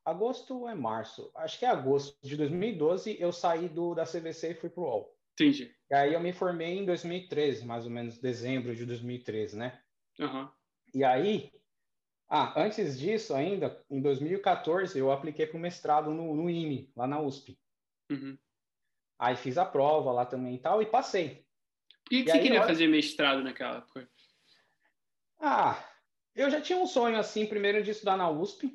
[0.04, 1.32] Agosto é março?
[1.36, 4.86] Acho que é agosto de 2012, eu saí do, da CVC e fui para o
[4.86, 5.16] UOL.
[5.34, 5.74] Entendi.
[5.90, 9.82] E aí eu me formei em 2013, mais ou menos dezembro de 2013, né?
[10.20, 10.48] Uhum.
[10.94, 11.52] E aí,
[12.30, 17.06] ah, antes disso ainda, em 2014, eu apliquei para o mestrado no, no IME, lá
[17.06, 17.58] na USP.
[18.10, 18.38] Uhum.
[19.18, 21.46] Aí fiz a prova lá também e tal, e passei.
[22.04, 24.10] Por que, que você aí, queria fazer mestrado naquela época?
[25.40, 25.84] Ah,
[26.36, 28.68] eu já tinha um sonho, assim, primeiro de estudar na USP.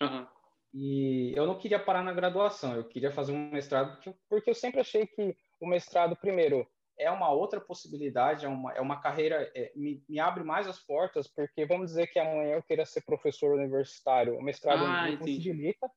[0.00, 0.26] Uhum.
[0.72, 4.80] E eu não queria parar na graduação, eu queria fazer um mestrado, porque, eu sempre
[4.80, 9.72] achei que o mestrado, primeiro, é uma outra possibilidade, é uma, é uma carreira, é,
[9.74, 13.58] me, me, abre mais as portas, porque vamos dizer que amanhã eu queira ser professor
[13.58, 15.90] universitário, o mestrado ah, me possibilita.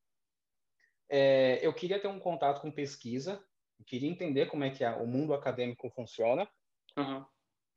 [1.15, 3.39] É, eu queria ter um contato com pesquisa,
[3.85, 6.49] queria entender como é que o mundo acadêmico funciona.
[6.97, 7.23] Uhum.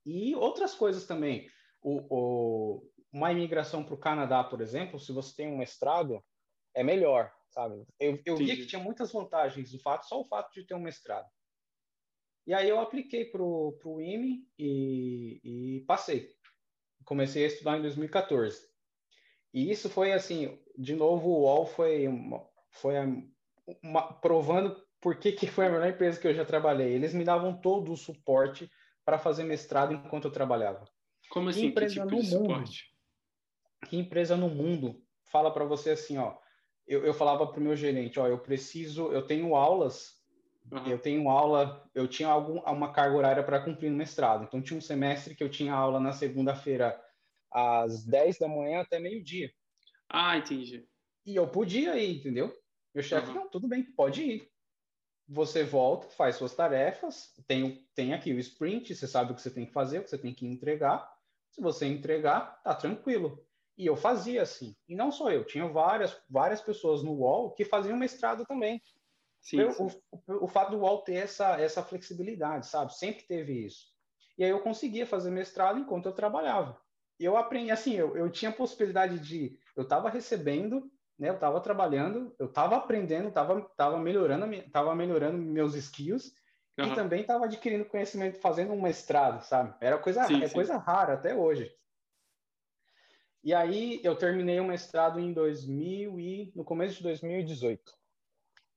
[0.07, 1.47] E outras coisas também.
[1.83, 6.25] O, o uma imigração para o Canadá, por exemplo, se você tem um mestrado,
[6.75, 7.87] é melhor, sabe?
[8.01, 10.81] Eu, eu via que tinha muitas vantagens, o fato, só o fato de ter um
[10.81, 11.27] mestrado.
[12.47, 16.31] E aí eu apliquei para o IME e, e passei.
[17.05, 18.67] Comecei a estudar em 2014.
[19.53, 22.47] E isso foi assim, de novo, o UOL foi uma,
[22.77, 22.95] foi
[23.83, 26.93] uma, provando por que, que foi a melhor empresa que eu já trabalhei.
[26.93, 28.71] Eles me davam todo o suporte
[29.05, 30.85] para fazer mestrado enquanto eu trabalhava.
[31.31, 31.61] Como assim?
[31.61, 32.97] Que empresa que tipo no mundo, suporte?
[33.87, 36.37] Que empresa no mundo fala para você assim, ó,
[36.87, 40.15] eu, eu falava para o meu gerente, ó, eu preciso, eu tenho aulas,
[40.71, 40.87] uhum.
[40.87, 44.45] eu tenho aula, eu tinha algum, uma carga horária para cumprir no mestrado.
[44.45, 47.01] Então tinha um semestre que eu tinha aula na segunda-feira
[47.51, 49.51] às 10 da manhã até meio-dia.
[50.09, 50.87] Ah, entendi.
[51.25, 52.53] E eu podia ir, entendeu?
[52.97, 53.35] Meu chefe, uhum.
[53.35, 54.51] não, tudo bem, pode ir.
[55.29, 59.51] Você volta, faz suas tarefas, tem, tem aqui o sprint, você sabe o que você
[59.51, 61.07] tem que fazer, o que você tem que entregar.
[61.51, 63.45] Se você entregar, tá tranquilo.
[63.77, 64.75] E eu fazia assim.
[64.89, 68.81] E não só eu, tinha várias, várias pessoas no UOL que faziam mestrado também.
[69.43, 70.01] Sim, eu, sim.
[70.27, 72.97] O, o, fato do UOL ter essa, essa flexibilidade, sabe?
[72.97, 73.89] Sempre teve isso.
[74.39, 76.81] E aí eu conseguia fazer mestrado enquanto eu trabalhava.
[77.21, 79.59] E eu aprendi, assim, eu, eu tinha possibilidade de...
[79.77, 81.29] Eu estava recebendo, né?
[81.29, 86.33] Eu estava trabalhando, eu estava aprendendo, estava tava melhorando, tava melhorando meus skills
[86.79, 86.93] uhum.
[86.93, 89.75] e também estava adquirindo conhecimento fazendo um mestrado, sabe?
[89.81, 91.73] Era coisa, sim, é coisa rara até hoje.
[93.43, 97.81] E aí eu terminei o mestrado em 2000 e no começo de 2018.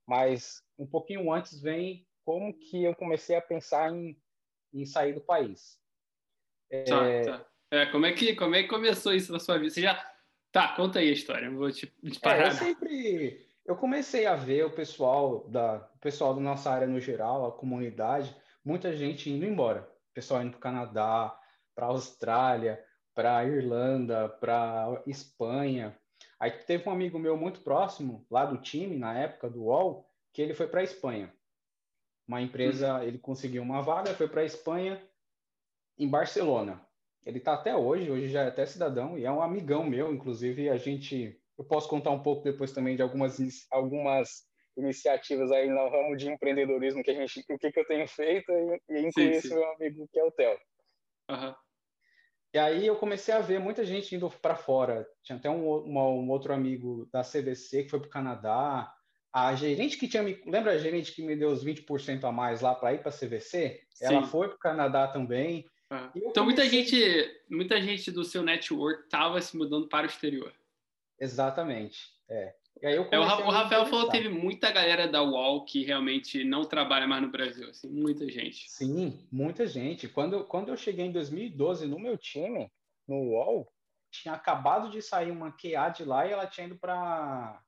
[0.06, 4.16] Mas um pouquinho antes vem como que eu comecei a pensar em,
[4.72, 5.78] em sair do país.
[6.86, 7.22] Tá, é...
[7.22, 9.70] Tá, É, como é que como é que começou isso na sua vida?
[9.70, 10.09] Você já
[10.52, 10.68] tá?
[10.74, 11.50] Conta aí a história.
[11.50, 12.44] Não vou te, te parar.
[12.44, 16.86] É, eu sempre eu comecei a ver o pessoal da o pessoal da nossa área
[16.86, 18.34] no geral, a comunidade,
[18.64, 19.88] muita gente indo embora.
[20.10, 21.38] O pessoal indo para o Canadá,
[21.74, 22.82] para a Austrália,
[23.14, 25.96] para Irlanda, para Espanha.
[26.38, 30.40] Aí teve um amigo meu muito próximo, lá do time, na época do UOL, que
[30.40, 31.32] ele foi para Espanha.
[32.26, 33.02] Uma empresa, uhum.
[33.02, 35.00] ele conseguiu uma vaga, foi para Espanha,
[35.98, 36.80] em Barcelona.
[37.24, 40.70] Ele está até hoje, hoje já é até cidadão e é um amigão meu, inclusive
[40.70, 43.38] a gente, eu posso contar um pouco depois também de algumas
[43.70, 48.08] algumas iniciativas aí no ramo de empreendedorismo que a gente, o que, que eu tenho
[48.08, 50.58] feito e, e incluir esse meu amigo que é o Theo.
[51.30, 51.54] Uhum.
[52.52, 55.06] E aí eu comecei a ver muita gente indo para fora.
[55.22, 58.92] Tinha até um, uma, um, outro amigo da CVC que foi para o Canadá.
[59.32, 60.42] A gerente que tinha me.
[60.44, 63.12] Lembra a gerente que me deu os 20% a mais lá para ir para a
[63.12, 63.80] CVC?
[63.90, 64.04] Sim.
[64.04, 65.64] Ela foi para o Canadá também.
[65.90, 66.10] Ah.
[66.14, 66.44] Então comecei...
[66.44, 70.54] muita gente, muita gente do seu network estava se mudando para o exterior.
[71.18, 71.98] Exatamente.
[72.28, 72.54] É.
[72.82, 77.20] É, o, Rafael falou que teve muita galera da UOL que realmente não trabalha mais
[77.20, 78.70] no Brasil, assim, muita gente.
[78.70, 80.08] Sim, muita gente.
[80.08, 82.72] Quando, quando eu cheguei em 2012 no meu time,
[83.06, 83.70] no UOL,
[84.10, 87.60] tinha acabado de sair uma QA de lá e ela tinha ido para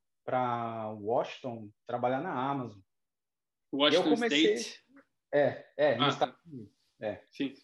[0.98, 2.80] Washington trabalhar na Amazon.
[3.70, 4.54] Washington comecei...
[4.54, 4.82] State?
[5.35, 6.08] É, é, ah.
[6.08, 6.72] Estados Unidos.
[7.00, 7.22] É.
[7.30, 7.54] Sim.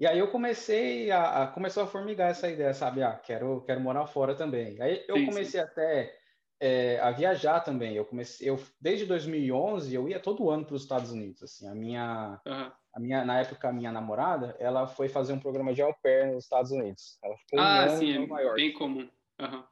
[0.00, 3.02] E aí eu comecei a, a, começou a formigar essa ideia, sabe?
[3.02, 4.80] Ah, quero quero morar fora também.
[4.80, 5.66] Aí eu sim, comecei sim.
[5.66, 6.16] até
[6.60, 7.94] é, a viajar também.
[7.94, 11.42] Eu comecei, eu desde 2011 eu ia todo ano para os Estados Unidos.
[11.42, 12.70] Assim, a minha, uhum.
[12.94, 16.32] a minha, na época a minha namorada, ela foi fazer um programa de au pair
[16.32, 17.18] nos Estados Unidos.
[17.22, 18.60] Ela ficou ah, um sim, em Nova é York.
[18.60, 19.08] bem comum.
[19.40, 19.64] Uhum.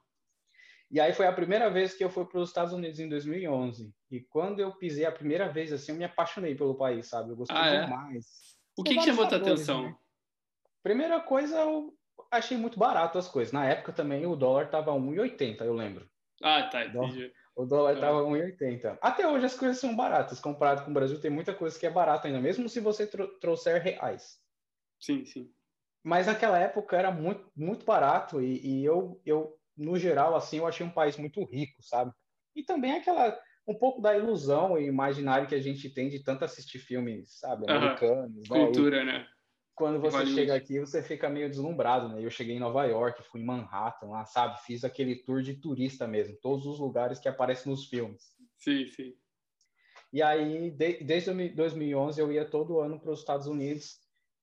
[0.89, 3.93] E aí foi a primeira vez que eu fui para os Estados Unidos em 2011.
[4.09, 7.31] E quando eu pisei a primeira vez, assim, eu me apaixonei pelo país, sabe?
[7.31, 7.85] Eu gostei ah, é?
[7.85, 8.25] demais.
[8.77, 9.83] O que, que chamou a tua atenção?
[9.83, 9.95] Né?
[10.83, 11.93] Primeira coisa, eu
[12.31, 13.51] achei muito barato as coisas.
[13.51, 16.07] Na época também o dólar estava 1,80, eu lembro.
[16.41, 17.31] Ah, tá, entendi.
[17.55, 18.29] O dólar estava tá.
[18.29, 18.97] 1,80.
[19.01, 20.39] Até hoje as coisas são baratas.
[20.39, 23.07] Comparado com o Brasil, tem muita coisa que é barata ainda, mesmo se você
[23.41, 24.37] trouxer reais.
[24.99, 25.49] Sim, sim.
[26.03, 30.67] Mas naquela época era muito, muito barato e, e, eu, eu, no geral, assim, eu
[30.67, 32.11] achei um país muito rico, sabe?
[32.55, 33.37] E também aquela,
[33.67, 37.69] um pouco da ilusão e imaginário que a gente tem de tanto assistir filmes, sabe,
[37.69, 38.49] americanos.
[38.49, 38.57] Uhum.
[38.57, 38.65] Né?
[38.65, 39.27] Cultura, e, né?
[39.77, 42.25] Quando você chega aqui, você fica meio deslumbrado, né?
[42.25, 44.59] Eu cheguei em Nova York, fui em Manhattan, lá, sabe?
[44.63, 48.35] Fiz aquele tour de turista mesmo, todos os lugares que aparecem nos filmes.
[48.57, 49.15] Sim, sim.
[50.11, 53.99] E aí, de, desde 2011, eu ia todo ano para os Estados Unidos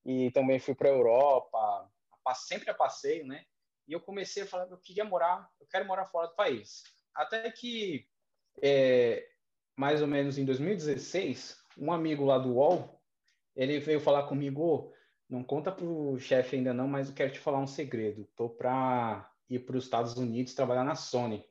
[0.07, 1.90] e também fui para a Europa,
[2.37, 3.44] sempre a passeio, né?
[3.88, 6.85] E eu comecei a falar eu queria morar, eu quero morar fora do país.
[7.12, 8.07] Até que,
[8.62, 9.27] é,
[9.77, 13.03] mais ou menos em 2016, um amigo lá do UOL,
[13.57, 14.94] ele veio falar comigo,
[15.35, 18.27] não conta pro chefe ainda não, mas eu quero te falar um segredo.
[18.37, 21.44] Tô para ir para os Estados Unidos trabalhar na Sony.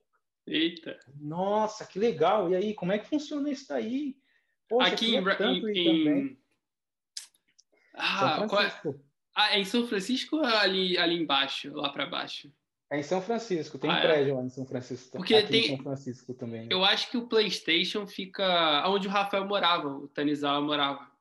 [0.48, 0.98] Eita!
[1.20, 2.50] Nossa, que legal!
[2.50, 4.18] E aí, como é que funciona isso daí?
[4.70, 6.40] Poxa, Aqui em, tanto em, em...
[7.94, 8.48] Ah,
[8.86, 8.94] é?
[9.36, 12.52] ah, é em São Francisco ou ali, ali embaixo, lá para baixo?
[12.90, 14.34] É em São Francisco, tem ah, um prédio é?
[14.36, 15.18] lá em São Francisco.
[15.18, 15.66] Porque Aqui tem...
[15.66, 16.62] em São Francisco também.
[16.62, 16.68] Né?
[16.72, 21.13] Eu acho que o PlayStation fica onde o Rafael morava, o Tanizawa morava.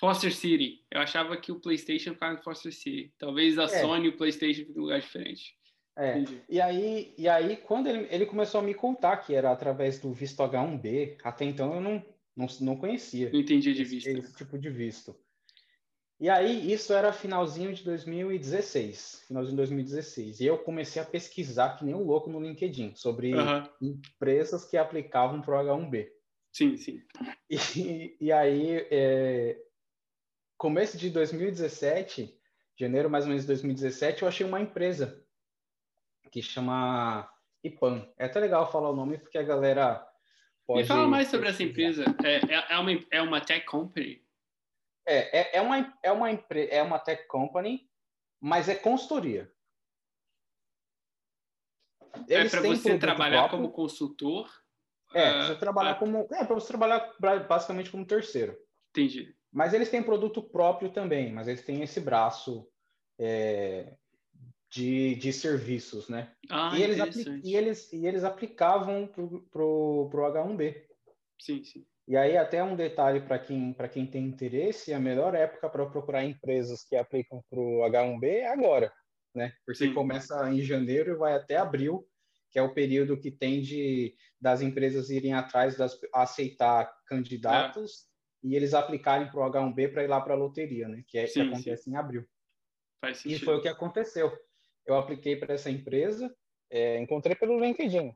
[0.00, 0.84] Foster City.
[0.90, 3.12] Eu achava que o PlayStation ficava em Foster City.
[3.18, 3.80] Talvez a é.
[3.80, 5.54] Sony e o PlayStation fiquem em um lugar diferente.
[5.96, 10.00] É, e aí, e aí quando ele, ele começou a me contar que era através
[10.00, 12.04] do visto H1B, até então eu não,
[12.36, 13.30] não, não conhecia.
[13.30, 14.08] Não entendi de visto.
[14.08, 15.16] Esse, esse tipo de visto.
[16.18, 20.40] E aí, isso era finalzinho de 2016, finalzinho de 2016.
[20.40, 23.32] E eu comecei a pesquisar que nem um louco no LinkedIn sobre
[23.82, 26.08] empresas que aplicavam para o H1B.
[26.52, 27.02] Sim, sim.
[27.50, 29.60] E, e aí, é,
[30.56, 32.40] começo de 2017,
[32.78, 35.22] janeiro mais ou menos de 2017, eu achei uma empresa
[36.30, 37.30] que chama
[37.62, 38.06] IPAM.
[38.18, 40.06] É até legal falar o nome porque a galera
[40.66, 40.82] pode.
[40.82, 42.04] Me fala mais sobre essa empresa.
[42.24, 44.24] É, é, é, uma, é uma tech company?
[45.06, 47.88] É, é, é, uma, é, uma, é uma tech company,
[48.40, 49.52] mas é consultoria.
[52.28, 53.60] É Eles é para você trabalhar próprio.
[53.60, 54.50] como consultor?
[55.12, 56.28] É, você trabalhar uh, como.
[56.32, 57.14] É, para você trabalhar
[57.48, 58.56] basicamente como terceiro.
[58.90, 59.34] Entendi.
[59.54, 62.68] Mas eles têm produto próprio também, mas eles têm esse braço
[63.16, 63.94] é,
[64.68, 66.34] de, de serviços, né?
[66.50, 70.82] Ah, e, eles e, eles, e eles aplicavam para o H1B.
[71.40, 71.86] Sim, sim.
[72.08, 76.24] E aí, até um detalhe para quem, quem tem interesse, a melhor época para procurar
[76.24, 78.92] empresas que aplicam para o H1B é agora,
[79.32, 79.52] né?
[79.64, 79.94] Porque sim.
[79.94, 82.04] começa em janeiro e vai até abril,
[82.50, 88.12] que é o período que tem de das empresas irem atrás das aceitar candidatos.
[88.44, 91.02] E eles aplicarem para o H1B para ir lá para a loteria, né?
[91.08, 91.90] Que, é, sim, que acontece sim.
[91.92, 92.24] em abril.
[93.26, 94.32] E foi o que aconteceu
[94.86, 96.34] eu apliquei para essa empresa,
[96.70, 98.14] é, encontrei pelo LinkedIn,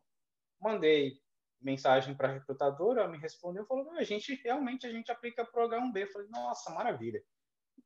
[0.61, 1.19] mandei
[1.61, 5.65] mensagem para a recrutadora, ela me respondeu, falou, a gente realmente a gente aplica para
[5.65, 6.03] o H1B.
[6.03, 7.23] Eu falei, nossa, maravilha.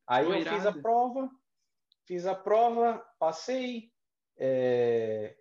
[0.05, 0.57] Aí Foi eu irado.
[0.57, 1.29] fiz a prova,
[2.05, 3.91] fiz a prova, passei,
[4.37, 5.35] é...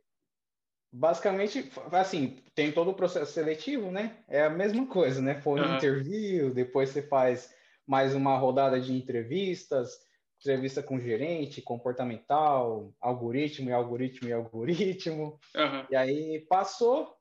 [0.92, 4.18] basicamente, assim, tem todo o processo seletivo, né?
[4.28, 5.40] É a mesma coisa, né?
[5.40, 5.76] Foi um uhum.
[5.76, 7.52] interview, depois você faz
[7.86, 9.98] mais uma rodada de entrevistas,
[10.38, 15.40] entrevista com gerente, comportamental, algoritmo e algoritmo e algoritmo.
[15.56, 15.86] Uhum.
[15.90, 17.16] E aí passou,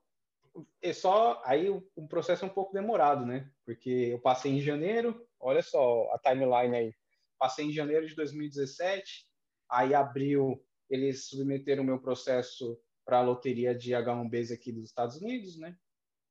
[0.82, 3.48] e só aí o, processo é um pouco demorado, né?
[3.64, 6.94] Porque eu passei em janeiro, olha só a timeline aí.
[7.38, 9.26] Passei em janeiro de 2017,
[9.68, 15.16] aí abril eles submeteram o meu processo para a loteria de H1Bs aqui dos Estados
[15.16, 15.76] Unidos, né?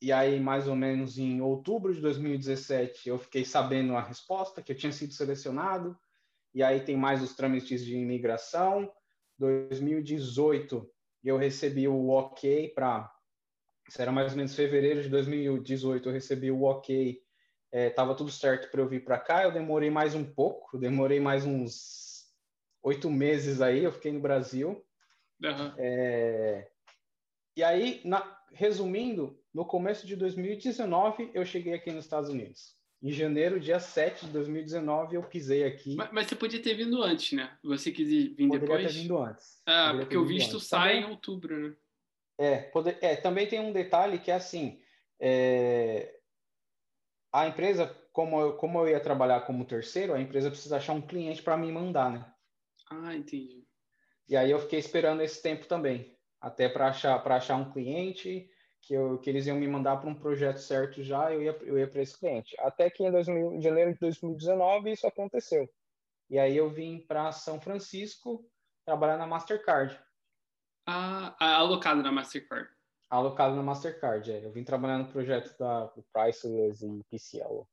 [0.01, 4.71] E aí, mais ou menos em outubro de 2017, eu fiquei sabendo a resposta, que
[4.71, 5.95] eu tinha sido selecionado
[6.53, 8.91] e aí tem mais os trâmites de imigração.
[9.38, 10.89] 2018
[11.23, 13.12] eu recebi o ok para,
[13.88, 17.21] isso era mais ou menos fevereiro de 2018, eu recebi o ok,
[17.71, 19.43] estava é, tudo certo para eu vir para cá.
[19.43, 22.25] Eu demorei mais um pouco, demorei mais uns
[22.84, 24.84] oito meses aí, eu fiquei no Brasil.
[25.41, 25.73] Uhum.
[25.77, 26.69] É,
[27.56, 32.75] e aí, na, resumindo, no começo de 2019 eu cheguei aqui nos Estados Unidos.
[33.04, 35.95] Em janeiro, dia 7 de 2019, eu pisei aqui.
[35.95, 37.58] Mas, mas você podia ter vindo antes, né?
[37.63, 38.69] Você quis vir Poderia depois?
[38.69, 39.62] Poderia ter vindo antes.
[39.65, 40.67] Ah, Poderia porque o visto antes.
[40.67, 41.75] sai também, em outubro, né?
[42.38, 44.80] É, poder, é, também tem um detalhe que é assim,
[45.19, 46.15] é,
[47.34, 51.01] a empresa, como eu, como eu ia trabalhar como terceiro, a empresa precisa achar um
[51.01, 52.34] cliente para me mandar, né?
[52.89, 53.61] Ah, entendi.
[54.31, 58.93] E aí eu fiquei esperando esse tempo também, até para achar, achar um cliente que,
[58.93, 61.85] eu, que eles iam me mandar para um projeto certo já, eu ia, eu ia
[61.85, 62.55] para esse cliente.
[62.61, 65.69] Até que em, 2000, em janeiro de 2019 isso aconteceu.
[66.29, 68.49] E aí eu vim para São Francisco
[68.85, 69.99] trabalhar na Mastercard.
[70.87, 72.69] Ah, alocado na Mastercard.
[73.09, 74.45] Alocado na Mastercard, é.
[74.45, 77.67] Eu vim trabalhar no projeto da Priceless e PCL.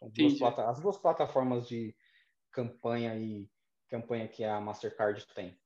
[0.00, 1.92] Duas plata, as duas plataformas de
[2.52, 3.50] campanha e
[3.88, 5.58] campanha que a Mastercard tem.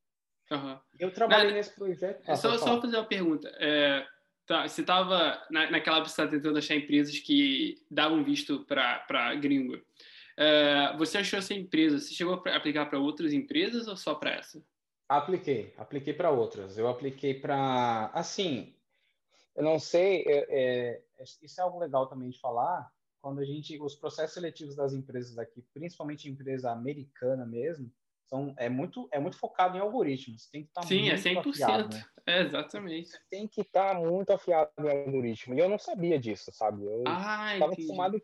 [0.51, 0.79] Uhum.
[0.99, 2.23] Eu trabalhei nesse projeto.
[2.27, 3.49] Ah, só, só fazer uma pergunta.
[3.59, 4.07] É,
[4.47, 9.77] tá, você estava na, naquela você estava tentando achar empresas que davam visto para gringo.
[9.77, 11.99] Uh, você achou essa empresa?
[11.99, 14.63] Você chegou a aplicar para outras empresas ou só para essa?
[15.09, 16.79] Apliquei, apliquei para outras.
[16.79, 18.75] Eu apliquei para, assim,
[19.57, 21.03] eu não sei, é, é,
[21.43, 22.89] isso é algo legal também de falar.
[23.21, 27.91] Quando a gente, os processos seletivos das empresas aqui, principalmente empresa americana mesmo,
[28.29, 30.49] são, é, muito, é muito focado em algoritmos.
[30.51, 31.49] Tem que estar tá Sim, é muito é 100%.
[31.49, 32.05] Afiado, né?
[32.27, 33.09] É, exatamente.
[33.09, 35.55] Você tem que estar tá muito afiado em algoritmo.
[35.55, 36.85] E eu não sabia disso, sabe?
[36.85, 38.23] Eu ah, estava acostumado,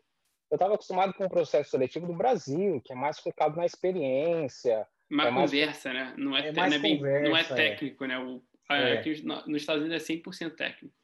[0.51, 4.87] eu acostumado com o processo seletivo do Brasil, que é mais focado na experiência.
[5.09, 6.15] Uma é conversa, mais, né?
[6.17, 8.19] Não é, é, não é, bem, conversa, não é técnico, né?
[8.19, 8.93] O, é.
[8.93, 10.95] Aqui nos Estados Unidos é 100% técnico.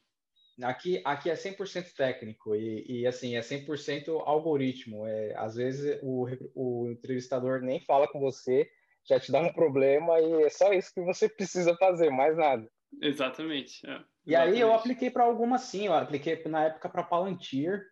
[0.62, 5.06] Aqui, aqui é 100% técnico e, e, assim, é 100% algoritmo.
[5.06, 8.70] É, às vezes o, o entrevistador nem fala com você,
[9.08, 12.68] já te dá um problema e é só isso que você precisa fazer, mais nada.
[13.00, 13.86] Exatamente.
[13.86, 14.00] É.
[14.26, 17.82] E aí eu apliquei para algumas sim, eu apliquei na época para Palantir.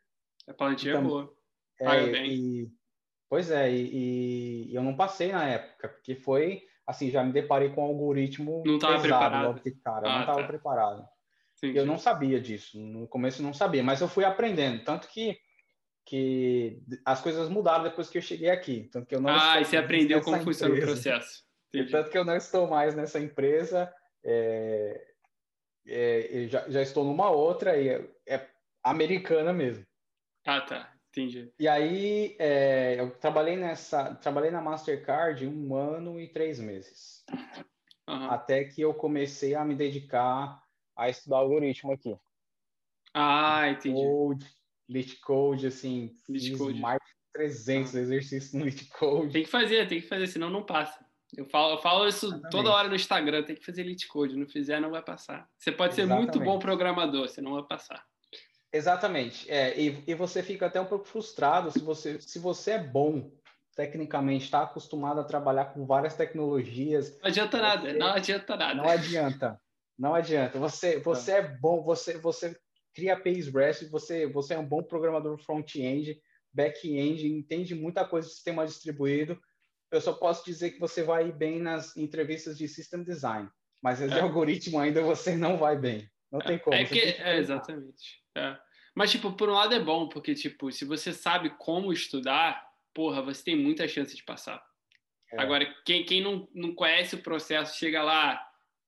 [0.46, 1.32] A Palantir é boa.
[1.80, 2.32] É, bem.
[2.32, 2.72] E,
[3.28, 7.70] pois é, e, e, eu não passei na época, porque foi assim, já me deparei
[7.70, 9.46] com um algoritmo não pesado preparado.
[9.46, 10.46] logo de cara, ah, não estava tá.
[10.46, 11.08] preparado.
[11.54, 11.88] Sim, eu sim.
[11.88, 15.38] não sabia disso, no começo não sabia, mas eu fui aprendendo, tanto que
[16.10, 19.64] que as coisas mudaram depois que eu cheguei aqui, tanto que eu não Ah, e
[19.64, 21.44] você aprendeu como funciona o processo.
[21.88, 23.94] Tanto que eu não estou mais nessa empresa,
[24.24, 25.06] é,
[25.86, 28.44] é, já, já, estou numa outra e é, é,
[28.82, 29.86] americana mesmo.
[30.44, 30.92] Ah, tá.
[31.10, 31.52] Entendi.
[31.60, 37.24] E aí é, eu trabalhei nessa, trabalhei na Mastercard um ano e três meses,
[38.08, 38.30] uhum.
[38.30, 40.60] até que eu comecei a me dedicar
[40.96, 42.18] a estudar algoritmo aqui.
[43.14, 44.02] Ah, entendi.
[44.02, 44.59] Code,
[44.90, 46.80] Lit Code, assim, Lit Code.
[46.80, 48.00] mais de 300 ah.
[48.00, 49.32] exercícios no Lit Code.
[49.32, 50.98] Tem que fazer, tem que fazer, senão não passa.
[51.36, 52.50] Eu falo, eu falo isso Exatamente.
[52.50, 55.48] toda hora no Instagram, tem que fazer Lit Code, não fizer não vai passar.
[55.56, 56.32] Você pode ser Exatamente.
[56.32, 58.04] muito bom programador, você não vai passar.
[58.72, 59.48] Exatamente.
[59.50, 63.30] É, e, e você fica até um pouco frustrado se você, se você é bom
[63.76, 67.16] tecnicamente, está acostumado a trabalhar com várias tecnologias.
[67.20, 68.74] Não adianta você, nada, não adianta nada.
[68.74, 69.60] Não adianta,
[69.96, 70.58] não adianta.
[70.58, 72.56] Você, você é bom, você, você
[72.94, 76.20] cria APIs REST, você, você é um bom programador front-end,
[76.52, 79.40] back-end, entende muita coisa do sistema distribuído.
[79.90, 83.48] Eu só posso dizer que você vai bem nas entrevistas de system design,
[83.82, 84.14] mas as é.
[84.14, 86.08] de algoritmo ainda você não vai bem.
[86.30, 86.76] Não tem como.
[86.76, 88.22] É, que, é exatamente.
[88.36, 88.56] É.
[88.94, 92.64] Mas, tipo, por um lado é bom, porque, tipo, se você sabe como estudar,
[92.94, 94.62] porra, você tem muita chance de passar.
[95.32, 95.40] É.
[95.40, 98.40] Agora, quem, quem não, não conhece o processo, chega lá,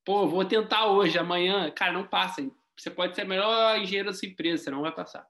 [0.05, 2.41] pô, vou tentar hoje, amanhã, cara, não passa.
[2.77, 5.27] Você pode ser melhor engenheiro da sua empresa, você não vai passar.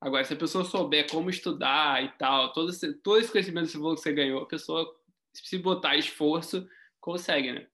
[0.00, 3.78] Agora, se a pessoa souber como estudar e tal, todo esse, todo esse conhecimento que
[3.78, 4.96] você ganhou, a pessoa,
[5.32, 6.68] se botar esforço,
[7.00, 7.66] consegue, né?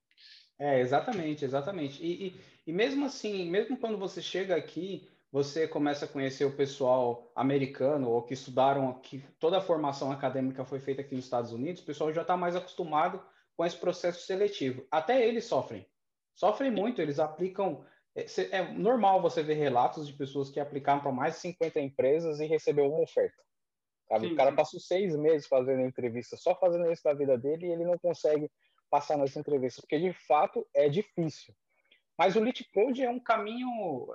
[0.58, 2.02] É, exatamente, exatamente.
[2.02, 6.56] E, e, e mesmo assim, mesmo quando você chega aqui, você começa a conhecer o
[6.56, 11.52] pessoal americano ou que estudaram aqui, toda a formação acadêmica foi feita aqui nos Estados
[11.52, 13.20] Unidos, o pessoal já está mais acostumado
[13.56, 14.86] com esse processo seletivo.
[14.90, 15.86] Até eles sofrem.
[16.34, 17.84] Sofrem muito, eles aplicam.
[18.14, 22.40] É, é normal você ver relatos de pessoas que aplicaram para mais de 50 empresas
[22.40, 23.42] e recebeu uma oferta.
[24.08, 24.28] Sabe?
[24.28, 27.84] O cara passou seis meses fazendo entrevista, só fazendo isso da vida dele, e ele
[27.84, 28.50] não consegue
[28.90, 31.54] passar nas entrevistas, porque de fato é difícil.
[32.16, 34.06] Mas o Lit Code é um caminho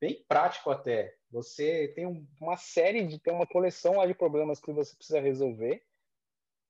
[0.00, 1.14] bem prático até.
[1.30, 2.06] Você tem
[2.40, 5.82] uma série de tem uma coleção lá de problemas que você precisa resolver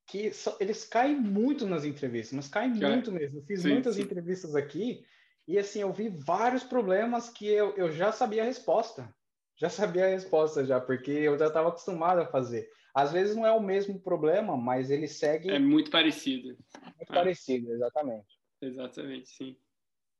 [0.09, 2.89] que só, eles caem muito nas entrevistas, mas caem é.
[2.89, 3.39] muito mesmo.
[3.39, 4.01] Eu fiz sim, muitas sim.
[4.01, 5.05] entrevistas aqui
[5.49, 9.11] e assim eu vi vários problemas que eu, eu já sabia a resposta.
[9.57, 12.69] Já sabia a resposta já, porque eu já estava acostumado a fazer.
[12.93, 15.49] Às vezes não é o mesmo problema, mas ele segue.
[15.49, 16.49] É muito parecido.
[16.49, 17.13] Muito ah.
[17.15, 18.27] parecido, exatamente.
[18.61, 19.57] Exatamente, sim.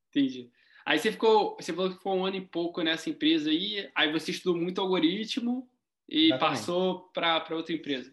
[0.09, 0.49] Entendi.
[0.83, 4.11] Aí você ficou, você falou que ficou um ano e pouco nessa empresa aí, aí
[4.11, 5.69] você estudou muito algoritmo
[6.09, 6.57] e Exatamente.
[6.57, 8.11] passou para outra empresa.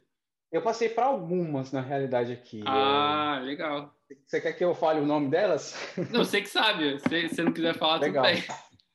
[0.52, 2.62] Eu passei para algumas, na realidade, aqui.
[2.66, 3.46] Ah, eu...
[3.46, 3.95] legal.
[4.24, 5.74] Você quer que eu fale o nome delas?
[6.10, 6.98] Não, você que sabe.
[7.00, 8.24] Se você não quiser falar, legal.
[8.24, 8.48] tudo bem.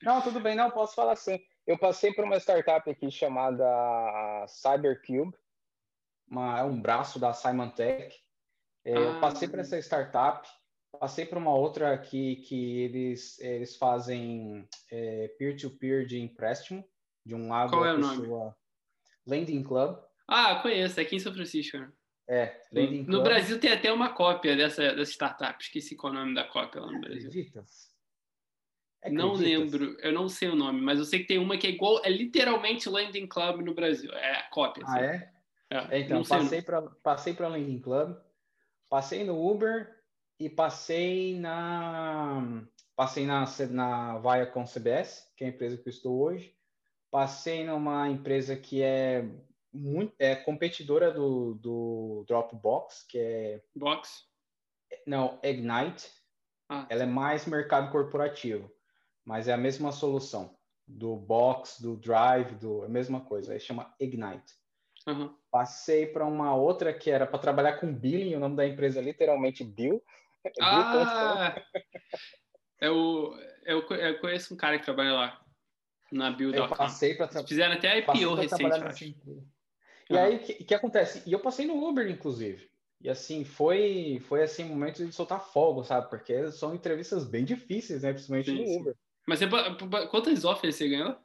[0.03, 1.39] Não, tudo bem, não, posso falar sim.
[1.67, 5.31] Eu passei por uma startup aqui chamada CyberCube,
[6.27, 8.15] uma, é um braço da Symantec.
[8.83, 10.49] É, ah, eu passei por essa startup,
[10.99, 16.85] Passei para uma outra aqui que eles, eles fazem é, peer-to-peer de empréstimo,
[17.25, 18.53] de um lado Qual é o nome?
[19.25, 19.97] Lending Club.
[20.27, 21.77] Ah, conheço, é aqui em São Francisco.
[21.77, 21.91] Né?
[22.31, 22.61] É.
[23.07, 26.45] No Brasil tem até uma cópia dessa, dessa startup, esqueci qual é o nome da
[26.45, 27.27] cópia lá no Brasil.
[27.27, 27.91] Acreditas?
[29.09, 31.71] Não lembro, eu não sei o nome, mas eu sei que tem uma que é
[31.71, 34.83] igual, é literalmente Lending Club no Brasil, é a cópia.
[34.87, 35.05] Ah, assim.
[35.05, 35.33] é?
[35.71, 35.99] é?
[35.99, 38.15] Então, passei para passei para Lending Club,
[38.87, 40.01] passei no Uber,
[40.39, 42.63] e passei na
[42.95, 46.55] passei na, na Viacom CBS, que é a empresa que eu estou hoje.
[47.11, 49.27] Passei numa empresa que é
[49.73, 54.25] muito é competidora do, do Dropbox, que é Box.
[55.05, 56.09] Não, Ignite.
[56.69, 56.85] Ah.
[56.89, 58.71] Ela é mais mercado corporativo,
[59.25, 60.55] mas é a mesma solução
[60.87, 63.53] do Box, do Drive, do é a mesma coisa.
[63.53, 64.53] Aí chama Ignite.
[65.07, 65.35] Uhum.
[65.49, 69.03] Passei para uma outra que era para trabalhar com billing, o nome da empresa é
[69.03, 70.03] literalmente Bill.
[70.59, 71.55] Ah!
[72.79, 73.31] eu,
[73.63, 75.45] eu, eu conheço um cara que trabalha lá
[76.11, 76.35] na.
[76.39, 77.27] Eu passei para.
[77.45, 79.15] Fizeram até IPO recente,
[80.11, 81.23] E aí, o que, que acontece?
[81.25, 82.69] E eu passei no Uber, inclusive.
[82.99, 86.09] E assim, foi, foi assim, um momento de soltar fogo, sabe?
[86.09, 88.13] Porque são entrevistas bem difíceis, né?
[88.13, 88.93] Principalmente sim, no Uber.
[88.93, 88.99] Sim.
[89.27, 89.47] Mas você,
[90.09, 91.17] quantas offers você ganhou?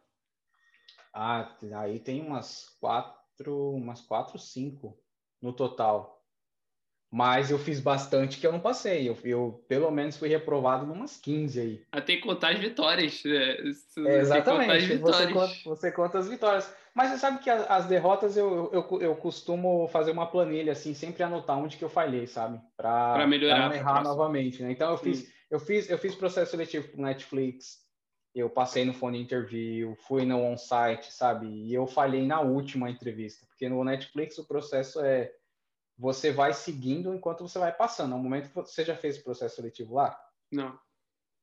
[1.12, 4.98] Ah, aí tem umas quatro, umas quatro, cinco
[5.40, 6.16] no total.
[7.10, 9.08] Mas eu fiz bastante que eu não passei.
[9.08, 11.86] Eu, eu pelo menos fui reprovado em umas 15 aí.
[11.92, 13.22] Até contar as vitórias.
[13.24, 13.56] Né?
[14.06, 14.72] É, exatamente.
[14.72, 15.18] As vitórias.
[15.18, 16.74] Você, conta, você conta as vitórias.
[16.96, 20.94] Mas você sabe que as, as derrotas eu, eu, eu, costumo fazer uma planilha, assim,
[20.94, 22.58] sempre anotar onde que eu falhei, sabe?
[22.74, 23.56] Para melhorar.
[23.56, 24.72] Pra não errar novamente, né?
[24.72, 27.84] Então eu fiz, eu fiz, eu fiz processo seletivo pro Netflix,
[28.34, 31.46] eu passei no fone interview, fui no on-site, sabe?
[31.46, 35.30] E eu falhei na última entrevista, porque no Netflix o processo é
[35.98, 38.12] você vai seguindo enquanto você vai passando.
[38.12, 40.18] No momento que você já fez o processo seletivo lá?
[40.50, 40.78] Não.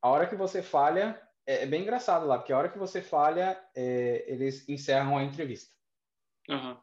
[0.01, 3.01] A hora que você falha, é, é bem engraçado lá, porque a hora que você
[3.01, 5.73] falha, é, eles encerram a entrevista.
[6.49, 6.77] Uhum.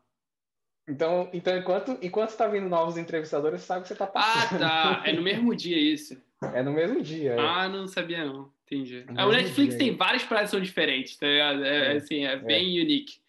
[0.89, 4.63] Então, então enquanto, enquanto está vindo novos entrevistadores, você sabe que você está passando.
[4.65, 5.03] Ah, tá.
[5.07, 6.21] É no mesmo dia isso.
[6.55, 7.35] É no mesmo dia.
[7.35, 7.39] É.
[7.39, 8.53] Ah, não sabia não.
[8.67, 9.05] Entendi.
[9.17, 11.65] É o Netflix dia, tem várias paradas são diferentes, tá ligado?
[11.65, 11.97] É, é.
[11.97, 12.37] assim, é, é.
[12.37, 13.21] bem unique.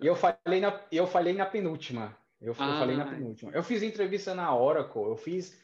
[0.00, 2.16] E eu falei na, eu falei na penúltima.
[2.40, 2.68] Eu, ah.
[2.68, 3.50] eu falei na penúltima.
[3.52, 5.02] Eu fiz entrevista na Oracle.
[5.02, 5.60] Eu fiz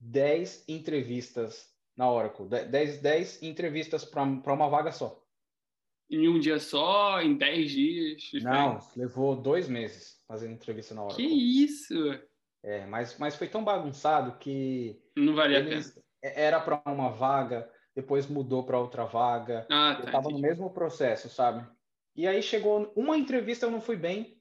[0.00, 2.46] 10 entrevistas na Oracle.
[2.48, 5.20] 10, 10 entrevistas para uma vaga só.
[6.08, 7.20] Em um dia só?
[7.20, 8.22] Em 10 dias?
[8.42, 11.26] Não, levou dois meses fazendo entrevista na Oracle.
[11.26, 11.94] Que isso!
[12.62, 14.98] É, mas, mas foi tão bagunçado que.
[15.16, 15.84] Não valia a pena.
[16.22, 19.66] É, era para uma vaga, depois mudou para outra vaga.
[19.70, 21.66] Ah, tá, eu estava no mesmo processo, sabe?
[22.16, 24.40] E aí chegou uma entrevista, eu não fui bem,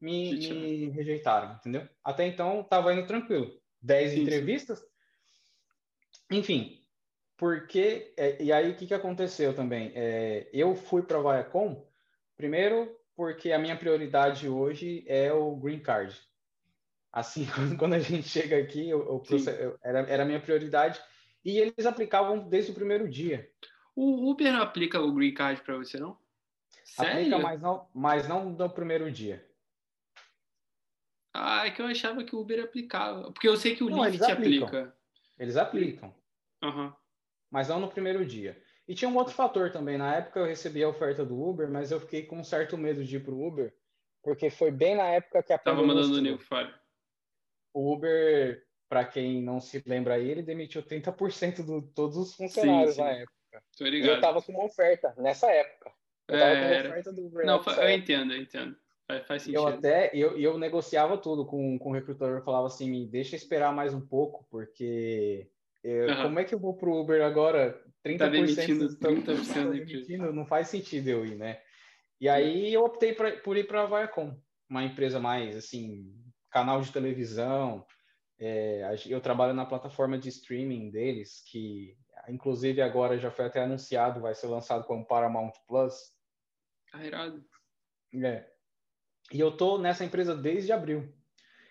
[0.00, 1.86] me, me rejeitaram, entendeu?
[2.04, 3.50] Até então estava indo tranquilo.
[3.82, 4.82] 10 entrevistas.
[6.30, 6.77] Enfim,
[7.38, 8.12] porque.
[8.16, 9.92] É, e aí, o que, que aconteceu também?
[9.94, 11.86] É, eu fui para a Viacom,
[12.36, 16.14] primeiro, porque a minha prioridade hoje é o Green Card.
[17.10, 17.46] Assim,
[17.78, 21.00] quando a gente chega aqui, eu, eu, era, era a minha prioridade.
[21.44, 23.48] E eles aplicavam desde o primeiro dia.
[23.94, 26.18] O Uber não aplica o Green Card para você, não?
[26.84, 27.12] Sério?
[27.12, 29.46] Aplica, mas não, mas não no primeiro dia.
[31.32, 33.30] Ah, é que eu achava que o Uber aplicava.
[33.30, 34.92] Porque eu sei que o não, Lyft aplica.
[35.38, 36.12] Eles aplicam.
[36.62, 36.92] Uhum
[37.50, 38.60] mas não no primeiro dia.
[38.86, 39.98] E tinha um outro fator também.
[39.98, 43.04] Na época eu recebi a oferta do Uber, mas eu fiquei com um certo medo
[43.04, 43.74] de ir para o Uber,
[44.22, 46.74] porque foi bem na época que a Tava mandando o nego fora.
[47.74, 52.94] O Uber, para quem não se lembra aí, ele demitiu 30% de todos os funcionários
[52.94, 53.06] sim, sim.
[53.06, 53.62] na época.
[53.76, 54.08] Tô ligado.
[54.08, 55.92] E eu tava com uma oferta nessa época.
[56.26, 57.46] Eu tava é, com uma oferta do Uber.
[57.46, 58.76] Não, eu entendo, eu entendo.
[59.06, 59.60] Faz, faz sentido.
[59.60, 63.72] Eu até eu, eu negociava tudo com, com o recrutador, falava assim, me deixa esperar
[63.72, 65.50] mais um pouco, porque
[65.84, 66.22] uhum.
[66.22, 67.80] Como é que eu vou pro Uber agora?
[68.04, 71.60] 30% tá demitindo, 30% tá demitindo, não faz sentido eu ir, né?
[72.20, 74.36] E aí eu optei pra, por ir para a Viacom,
[74.68, 76.12] uma empresa mais assim,
[76.50, 77.86] canal de televisão.
[78.40, 81.96] É, eu trabalho na plataforma de streaming deles, que
[82.28, 85.94] inclusive agora já foi até anunciado, vai ser lançado como Paramount Plus.
[86.92, 87.44] Ah, irado.
[88.14, 88.48] É.
[89.32, 91.12] E eu tô nessa empresa desde abril.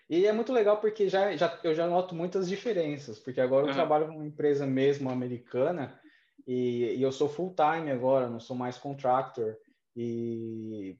[0.08, 3.74] E é muito legal porque já, já, eu já noto muitas diferenças, porque agora eu
[3.74, 6.00] trabalho com uma empresa mesmo americana
[6.46, 9.56] e, e eu sou full time agora, não sou mais contractor.
[9.94, 10.98] E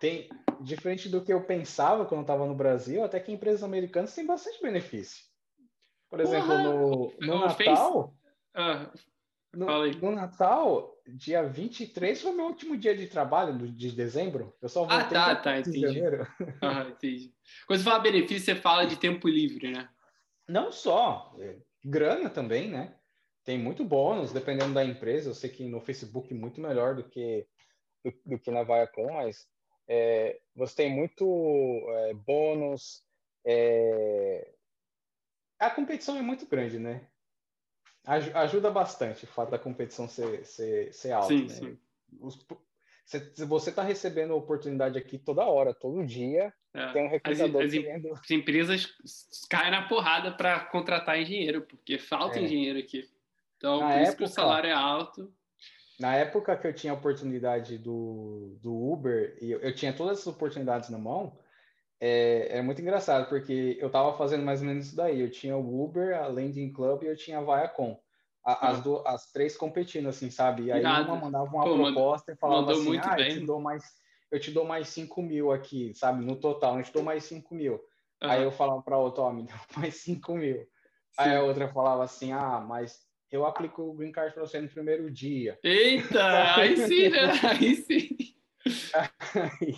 [0.00, 0.28] tem,
[0.60, 4.26] diferente do que eu pensava quando eu estava no Brasil, até que empresas americanas têm
[4.26, 5.24] bastante benefício.
[6.10, 8.14] Por exemplo, no, no Natal,
[8.56, 8.98] uh,
[9.52, 9.66] no,
[10.00, 14.54] no, Natal, dia 23 foi meu último dia de trabalho de dezembro.
[14.60, 15.80] Eu só voltei ah, tá, tá, entendi.
[15.80, 16.26] janeiro.
[16.62, 17.34] Ah, entendi.
[17.66, 19.88] Quando você fala benefício, você fala de tempo livre, né?
[20.48, 22.94] Não só, é, grana também, né?
[23.44, 25.30] Tem muito bônus, dependendo da empresa.
[25.30, 27.46] Eu sei que no Facebook é muito melhor do que
[28.02, 29.46] do, do que na Viacom, mas
[29.86, 31.24] é, você tem muito
[31.88, 33.02] é, bônus.
[33.44, 34.54] É...
[35.58, 37.06] A competição é muito grande, né?
[38.04, 41.28] Ajuda bastante o fato da competição ser, ser, ser alta.
[41.28, 41.48] Sim, né?
[41.48, 41.78] sim.
[42.20, 42.38] Os,
[43.46, 46.52] você está recebendo oportunidade aqui toda hora, todo dia.
[46.72, 46.92] É.
[46.92, 48.12] Tem um recrutador as, as, querendo...
[48.12, 48.94] as empresas
[49.48, 52.42] caem na porrada para contratar engenheiro, porque falta é.
[52.42, 53.08] engenheiro aqui.
[53.56, 55.32] Então, na por época, isso que o salário é alto.
[56.00, 60.18] Na época que eu tinha a oportunidade do, do Uber, e eu, eu tinha todas
[60.18, 61.38] essas oportunidades na mão,
[62.06, 65.22] é, é muito engraçado, porque eu estava fazendo mais ou menos isso daí.
[65.22, 67.98] Eu tinha o Uber, a Landing Club e eu tinha a Viacom.
[68.44, 70.64] A, as, do, as três competindo, assim, sabe?
[70.64, 71.10] E aí Nada.
[71.10, 73.84] uma mandava uma Pô, proposta e falava assim, ah, eu te, dou mais,
[74.30, 76.22] eu te dou mais 5 mil aqui, sabe?
[76.22, 77.72] No total, eu te dou mais 5 mil.
[77.72, 78.30] Uhum.
[78.30, 80.58] Aí eu falava para outra, ó, me dá mais 5 mil.
[80.58, 80.66] Sim.
[81.16, 83.00] Aí a outra falava assim, ah, mas
[83.30, 85.58] eu aplico o Green Card para você no primeiro dia.
[85.64, 87.32] Eita, aí sim, né?
[87.48, 88.34] Aí sim.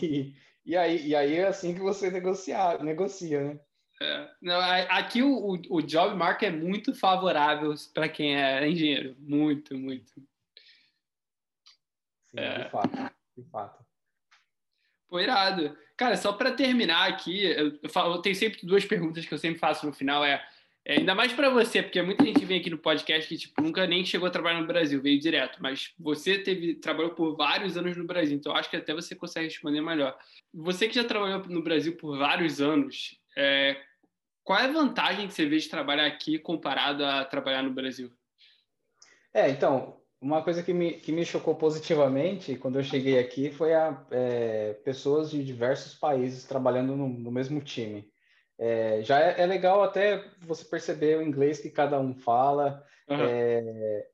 [0.02, 0.34] e,
[0.66, 3.60] e aí, e aí é assim que você negocia, negocia né?
[4.02, 4.30] É.
[4.42, 4.60] Não,
[4.90, 9.16] aqui o, o, job market é muito favorável para quem é engenheiro.
[9.18, 10.12] Muito, muito.
[12.26, 12.64] Sim, é.
[12.64, 13.14] de fato.
[13.36, 13.86] De fato.
[15.08, 15.78] Pô, irado.
[15.96, 19.58] Cara, só para terminar aqui, eu, falo, eu, tenho sempre duas perguntas que eu sempre
[19.58, 20.22] faço no final.
[20.22, 20.46] É
[20.88, 23.84] É, ainda mais para você, porque muita gente vem aqui no podcast que tipo, nunca
[23.88, 27.96] nem chegou a trabalhar no Brasil, veio direto, mas você teve trabalhou por vários anos
[27.96, 30.16] no Brasil, então acho que até você consegue responder melhor.
[30.54, 33.76] Você que já trabalhou no Brasil por vários anos, é,
[34.44, 38.12] qual é a vantagem que você vê de trabalhar aqui comparado a trabalhar no Brasil?
[39.34, 43.74] É, então, uma coisa que me, que me chocou positivamente quando eu cheguei aqui foi
[43.74, 48.08] a é, pessoas de diversos países trabalhando no, no mesmo time.
[48.58, 53.18] É, já é, é, legal até você perceber o inglês que cada um fala, uhum.
[53.20, 54.06] é,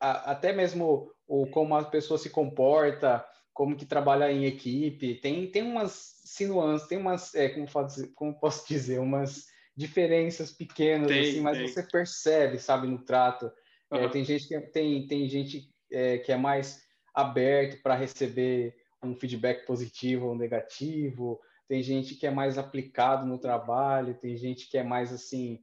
[0.00, 5.50] a, até mesmo o como a pessoa se comporta, como que trabalha em equipe, tem,
[5.50, 11.20] tem umas sinuances, tem umas, é, como, dizer, como posso dizer, umas diferenças pequenas, tem,
[11.20, 11.68] assim, mas tem.
[11.68, 13.50] você percebe, sabe, no trato.
[13.90, 14.10] Uhum.
[14.10, 16.82] tem gente que tem, tem gente é, que é mais
[17.14, 23.38] aberto para receber um feedback positivo ou negativo, tem gente que é mais aplicado no
[23.38, 25.62] trabalho, tem gente que é mais assim,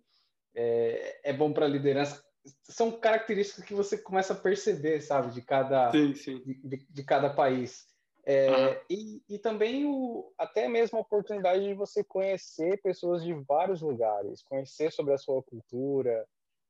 [0.54, 2.24] é, é bom para liderança.
[2.64, 6.40] São características que você começa a perceber, sabe, de cada, sim, sim.
[6.64, 7.88] De, de, cada país.
[8.24, 8.82] É, ah.
[8.88, 14.44] e, e também o, até mesmo a oportunidade de você conhecer pessoas de vários lugares,
[14.44, 16.24] conhecer sobre a sua cultura.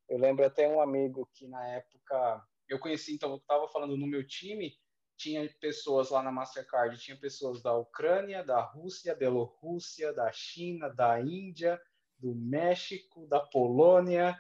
[0.07, 4.07] Eu lembro até um amigo que na época eu conheci, então eu estava falando no
[4.07, 4.73] meu time,
[5.17, 11.19] tinha pessoas lá na Mastercard, tinha pessoas da Ucrânia, da Rússia, Bielorrússia, da China, da
[11.19, 11.79] Índia,
[12.17, 14.37] do México, da Polônia,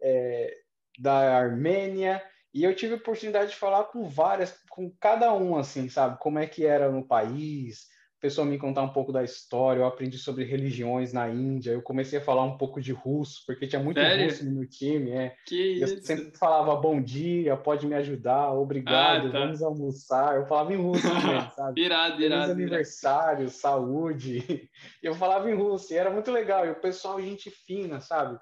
[0.00, 0.54] é,
[0.98, 2.22] da Armênia,
[2.52, 6.18] e eu tive a oportunidade de falar com várias, com cada um, assim, sabe?
[6.18, 7.88] Como é que era no país,
[8.20, 12.18] pessoa me contar um pouco da história, eu aprendi sobre religiões na Índia, eu comecei
[12.18, 14.24] a falar um pouco de russo, porque tinha muito Sério?
[14.24, 15.36] russo no meu time, é.
[15.46, 16.02] Que eu isso?
[16.02, 19.38] sempre falava bom dia, pode me ajudar, obrigado, ah, tá.
[19.38, 20.36] vamos almoçar.
[20.36, 21.80] Eu falava em russo também, sabe?
[21.80, 22.46] irado, irado.
[22.46, 23.50] Feliz aniversário, irado.
[23.50, 24.68] saúde.
[25.02, 28.34] Eu falava em russo, e era muito legal, e o pessoal gente fina, sabe?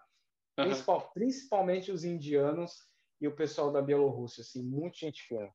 [0.59, 0.65] Uhum.
[0.65, 2.73] Principal, principalmente os indianos
[3.21, 5.51] e o pessoal da Bielorrússia, assim, muito gente fina.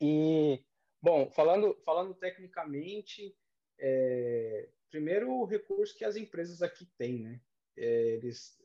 [0.00, 0.60] E
[1.06, 3.32] Bom, falando, falando tecnicamente,
[3.78, 7.40] é, primeiro o recurso que as empresas aqui têm, né?
[7.76, 8.60] É, eles,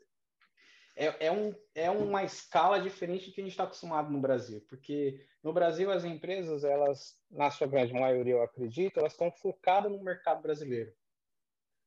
[0.96, 4.66] é, é, um, é uma escala diferente do que a gente está acostumado no Brasil,
[4.68, 9.92] porque no Brasil as empresas, elas, na sua grande maioria, eu acredito, elas estão focadas
[9.92, 10.92] no mercado brasileiro.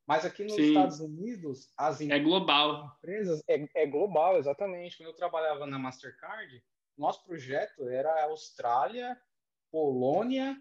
[0.06, 0.68] Mas aqui nos Sim.
[0.68, 2.96] Estados Unidos, as é global.
[2.96, 4.98] empresas é, é global, exatamente.
[4.98, 6.62] Quando eu trabalhava na Mastercard,
[6.96, 9.20] nosso projeto era Austrália,
[9.74, 10.56] Polônia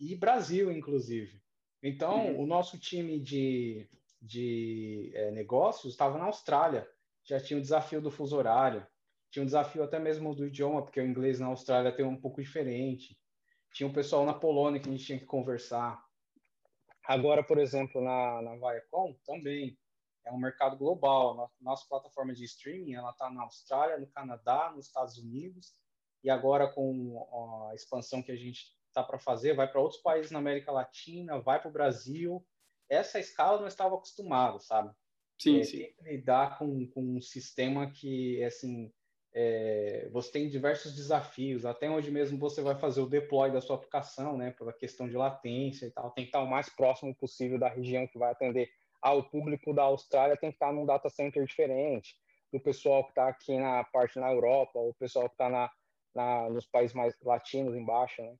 [0.00, 1.42] e Brasil, inclusive.
[1.82, 2.40] Então, uhum.
[2.40, 3.86] o nosso time de,
[4.18, 6.88] de é, negócios estava na Austrália,
[7.22, 8.86] já tinha o desafio do fuso horário,
[9.30, 12.40] tinha um desafio até mesmo do idioma, porque o inglês na Austrália tem um pouco
[12.40, 13.20] diferente.
[13.74, 16.02] Tinha um pessoal na Polônia que a gente tinha que conversar.
[17.04, 19.78] Agora, por exemplo, na, na Viacom, também
[20.24, 21.34] é um mercado global.
[21.34, 25.74] Nossa, nossa plataforma de streaming ela está na Austrália, no Canadá, nos Estados Unidos
[26.26, 27.24] e agora com
[27.70, 31.38] a expansão que a gente está para fazer, vai para outros países na América Latina,
[31.38, 32.44] vai para o Brasil.
[32.90, 34.92] Essa escala não estava acostumado, sabe?
[35.40, 35.78] Sim, é, sim.
[35.78, 38.92] Tem que lidar com, com um sistema que, assim,
[39.32, 41.64] é, você tem diversos desafios.
[41.64, 44.50] Até onde mesmo você vai fazer o deploy da sua aplicação, né?
[44.50, 46.10] Pela questão de latência e tal.
[46.10, 48.68] Tem que estar o mais próximo possível da região que vai atender.
[49.00, 52.16] Ah, o público da Austrália tem que estar num data center diferente
[52.52, 55.70] do pessoal que está aqui na parte na Europa, ou o pessoal que está na,
[56.16, 58.34] na, nos países mais latinos embaixo, né?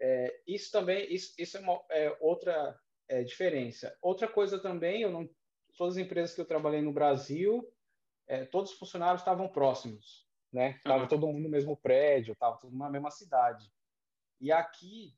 [0.00, 2.76] É, isso também, isso, isso é, uma, é outra
[3.08, 3.96] é, diferença.
[4.00, 5.28] Outra coisa também, eu não,
[5.76, 7.70] todas as empresas que eu trabalhei no Brasil,
[8.26, 10.80] é, todos os funcionários estavam próximos, né?
[10.82, 11.08] Tava uhum.
[11.08, 13.70] todo mundo no mesmo prédio, tava todo mundo na mesma cidade.
[14.40, 15.14] E aqui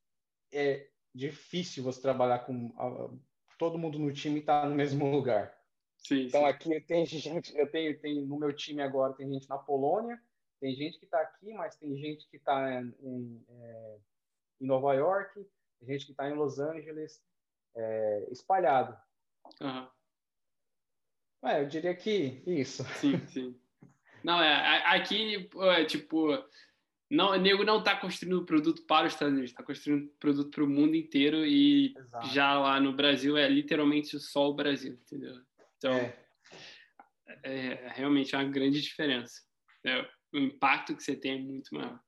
[0.53, 3.19] é difícil você trabalhar com
[3.59, 5.57] todo mundo no time está no mesmo lugar.
[5.97, 6.47] Sim, então sim.
[6.47, 10.21] aqui tem gente, eu tenho, tenho no meu time agora tem gente na Polônia,
[10.61, 13.99] tem gente que está aqui, mas tem gente que está em, em, é,
[14.61, 15.35] em, Nova York,
[15.79, 17.23] tem gente que está em Los Angeles,
[17.75, 18.97] é, espalhado.
[19.61, 19.89] Uhum.
[21.45, 22.85] É, eu diria que isso.
[23.01, 23.61] Sim, sim.
[24.25, 26.33] Não, é, aqui, é, tipo,
[27.09, 30.65] não, o nego não está construindo produto para os Estados Unidos, está construindo produto para
[30.65, 32.27] o mundo inteiro e Exato.
[32.29, 35.37] já lá no Brasil é literalmente só o Brasil, entendeu?
[35.77, 36.15] Então, é,
[37.45, 39.43] é realmente uma grande diferença.
[39.85, 42.01] É, o impacto que você tem é muito maior.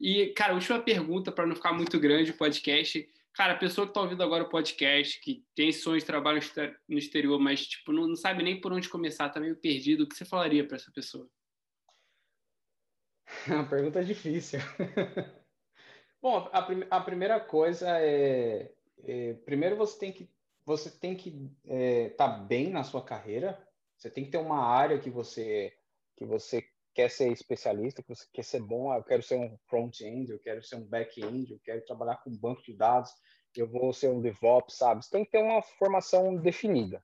[0.00, 3.08] E, cara, última pergunta para não ficar muito grande o podcast.
[3.34, 6.40] Cara, a pessoa que está ouvindo agora o podcast, que tem sonhos de trabalho
[6.88, 10.08] no exterior, mas tipo, não, não sabe nem por onde começar, está meio perdido, o
[10.08, 11.28] que você falaria para essa pessoa?
[13.48, 14.58] A pergunta é difícil.
[16.20, 18.72] Bom, a, prim a, primeira coisa é,
[19.04, 20.28] é, primeiro você tem que
[20.66, 21.28] você tem que
[21.64, 23.56] estar é, tá bem na sua carreira,
[23.96, 25.72] Você tem que ter uma área que você
[26.16, 26.68] que você
[26.98, 28.90] quer ser especialista, que você quer ser bom.
[28.90, 32.36] Ah, eu quero ser um front-end, eu quero ser um back-end, eu quero trabalhar com
[32.36, 33.12] banco de dados,
[33.56, 35.04] eu vou ser um DevOps, sabe?
[35.04, 37.00] Você tem que ter uma formação definida.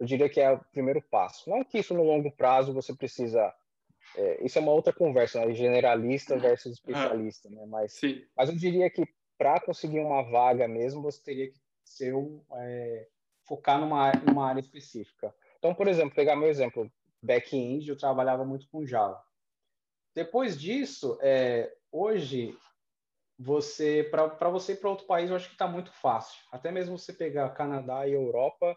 [0.00, 1.50] Eu diria que é o primeiro passo.
[1.50, 3.54] Não que isso no longo prazo você precisa
[4.16, 5.52] é, isso é uma outra conversa, né?
[5.52, 7.66] generalista versus ah, especialista, né?
[7.66, 8.24] Mas, Sim.
[8.34, 12.14] mas eu diria que para conseguir uma vaga mesmo, você teria que ser
[12.56, 13.08] é,
[13.46, 15.34] focar numa, numa área específica.
[15.58, 16.90] Então, por exemplo, pegar meu exemplo,
[17.22, 19.22] back-end, eu trabalhava muito com Java.
[20.14, 22.56] Depois disso, é, hoje,
[23.38, 26.40] você para você ir para outro país, eu acho que está muito fácil.
[26.52, 28.76] Até mesmo você pegar Canadá e Europa,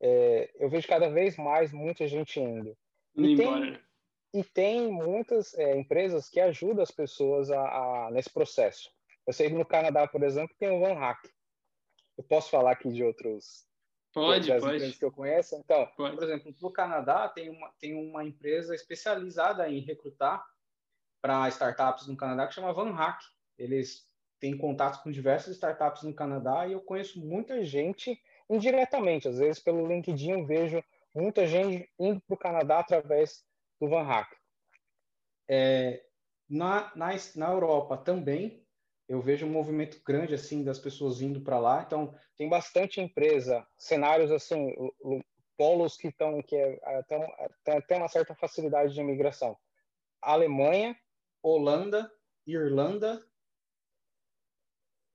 [0.00, 2.76] é, eu vejo cada vez mais muita gente indo.
[3.14, 3.80] E tem,
[4.32, 8.90] e tem muitas é, empresas que ajudam as pessoas a, a, nesse processo.
[9.26, 11.28] Eu sei que no Canadá, por exemplo, tem o OneHack.
[12.16, 13.66] Eu posso falar aqui de outros
[14.12, 14.76] pode, das pode.
[14.76, 15.56] empresas que eu conheço.
[15.56, 16.16] Então, pode.
[16.16, 20.44] por exemplo, no Canadá tem uma, tem uma empresa especializada em recrutar
[21.20, 23.24] para startups no Canadá que chama OneHack.
[23.58, 24.08] Eles
[24.38, 29.28] têm contato com diversas startups no Canadá e eu conheço muita gente indiretamente.
[29.28, 30.82] Às vezes, pelo LinkedIn, eu vejo
[31.14, 33.44] muita gente indo para o Canadá através
[33.80, 34.30] do Van Hack.
[35.48, 36.02] É,
[36.48, 38.64] na, na, na Europa também,
[39.08, 41.82] eu vejo um movimento grande assim das pessoas indo para lá.
[41.84, 44.72] Então, tem bastante empresa, cenários assim,
[45.56, 47.02] polos que estão que é,
[47.64, 49.56] tem, tem uma certa facilidade de imigração.
[50.22, 50.96] Alemanha,
[51.42, 52.10] Holanda,
[52.46, 53.24] Irlanda,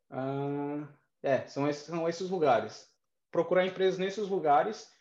[0.09, 0.87] ah,
[1.21, 2.89] é, são esses, são esses lugares.
[3.31, 4.93] Procurar empresas nesses lugares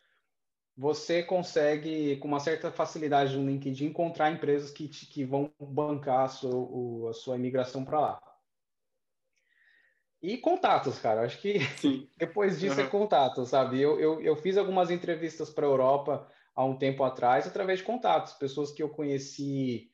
[0.77, 6.25] você consegue, com uma certa facilidade no LinkedIn, encontrar empresas que, te, que vão bancar
[6.25, 8.23] a sua, a sua imigração para lá.
[10.21, 11.23] E contatos, cara.
[11.23, 12.09] Acho que Sim.
[12.19, 12.87] depois disso uhum.
[12.87, 13.81] é contato, sabe?
[13.81, 17.85] Eu, eu, eu fiz algumas entrevistas para a Europa há um tempo atrás através de
[17.85, 19.93] contatos, pessoas que eu conheci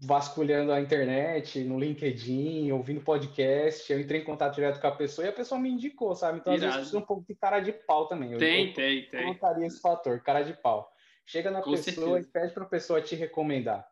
[0.00, 5.26] vasculhando a internet, no LinkedIn, ouvindo podcast, eu entrei em contato direto com a pessoa
[5.26, 6.38] e a pessoa me indicou, sabe?
[6.38, 6.66] Então, Irado.
[6.66, 8.32] às vezes, precisa um pouco de cara de pau também.
[8.32, 9.22] Eu, tem, eu, tem, eu tem.
[9.24, 10.90] colocaria esse fator, cara de pau.
[11.24, 12.20] Chega na com pessoa certeza.
[12.20, 13.86] e pede para a pessoa te recomendar.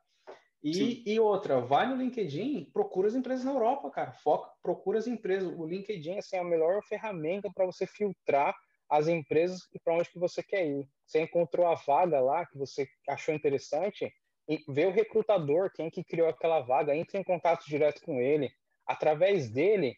[0.63, 4.13] E, e, outra, vai no LinkedIn, procura as empresas na Europa, cara.
[4.13, 5.53] Foca, procura as empresas.
[5.59, 8.57] O LinkedIn assim, é a melhor ferramenta para você filtrar
[8.89, 10.89] as empresas e para onde que você quer ir.
[11.05, 14.11] Você encontrou a vaga lá que você achou interessante,
[14.69, 18.51] vê o recrutador, quem que criou aquela vaga, entre em contato direto com ele.
[18.87, 19.97] Através dele,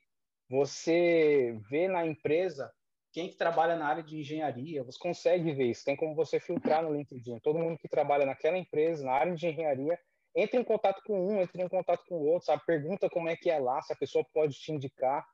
[0.49, 2.73] você vê na empresa
[3.13, 6.83] quem que trabalha na área de engenharia, você consegue ver isso, tem como você filtrar
[6.83, 7.39] no LinkedIn.
[7.41, 9.99] Todo mundo que trabalha naquela empresa, na área de engenharia,
[10.35, 12.63] entra em contato com um, entra em contato com o outro, sabe?
[12.67, 15.27] Pergunta como é que é lá, se a pessoa pode te indicar.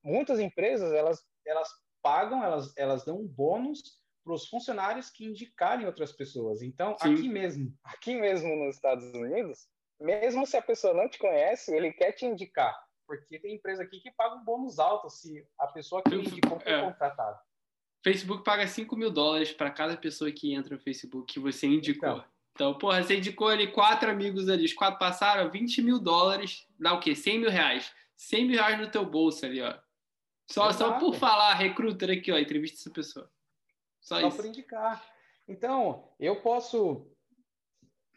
[0.00, 1.68] Muitas empresas, elas, elas
[2.00, 6.60] pagam, elas, elas dão um bônus para os funcionários que indicarem outras pessoas.
[6.60, 7.14] Então, Sim.
[7.14, 9.68] aqui mesmo, aqui mesmo nos Estados Unidos,
[10.00, 14.00] mesmo se a pessoa não te conhece, ele quer te indicar, porque tem empresa aqui
[14.00, 16.82] que paga um bônus alto se a pessoa que indicou foi é.
[16.82, 17.38] contratada.
[18.02, 22.08] Facebook paga 5 mil dólares para cada pessoa que entra no Facebook que você indicou.
[22.08, 26.66] Então, então, porra, você indicou ali quatro amigos ali, os quatro passaram, 20 mil dólares,
[26.80, 27.14] dá o quê?
[27.14, 27.94] 100 mil reais.
[28.16, 29.78] 100 mil reais no teu bolso ali, ó.
[30.50, 33.30] Só, só por falar, recruiter aqui, ó, entrevista essa pessoa.
[34.06, 35.04] Só, Só por indicar.
[35.48, 37.10] Então, eu posso.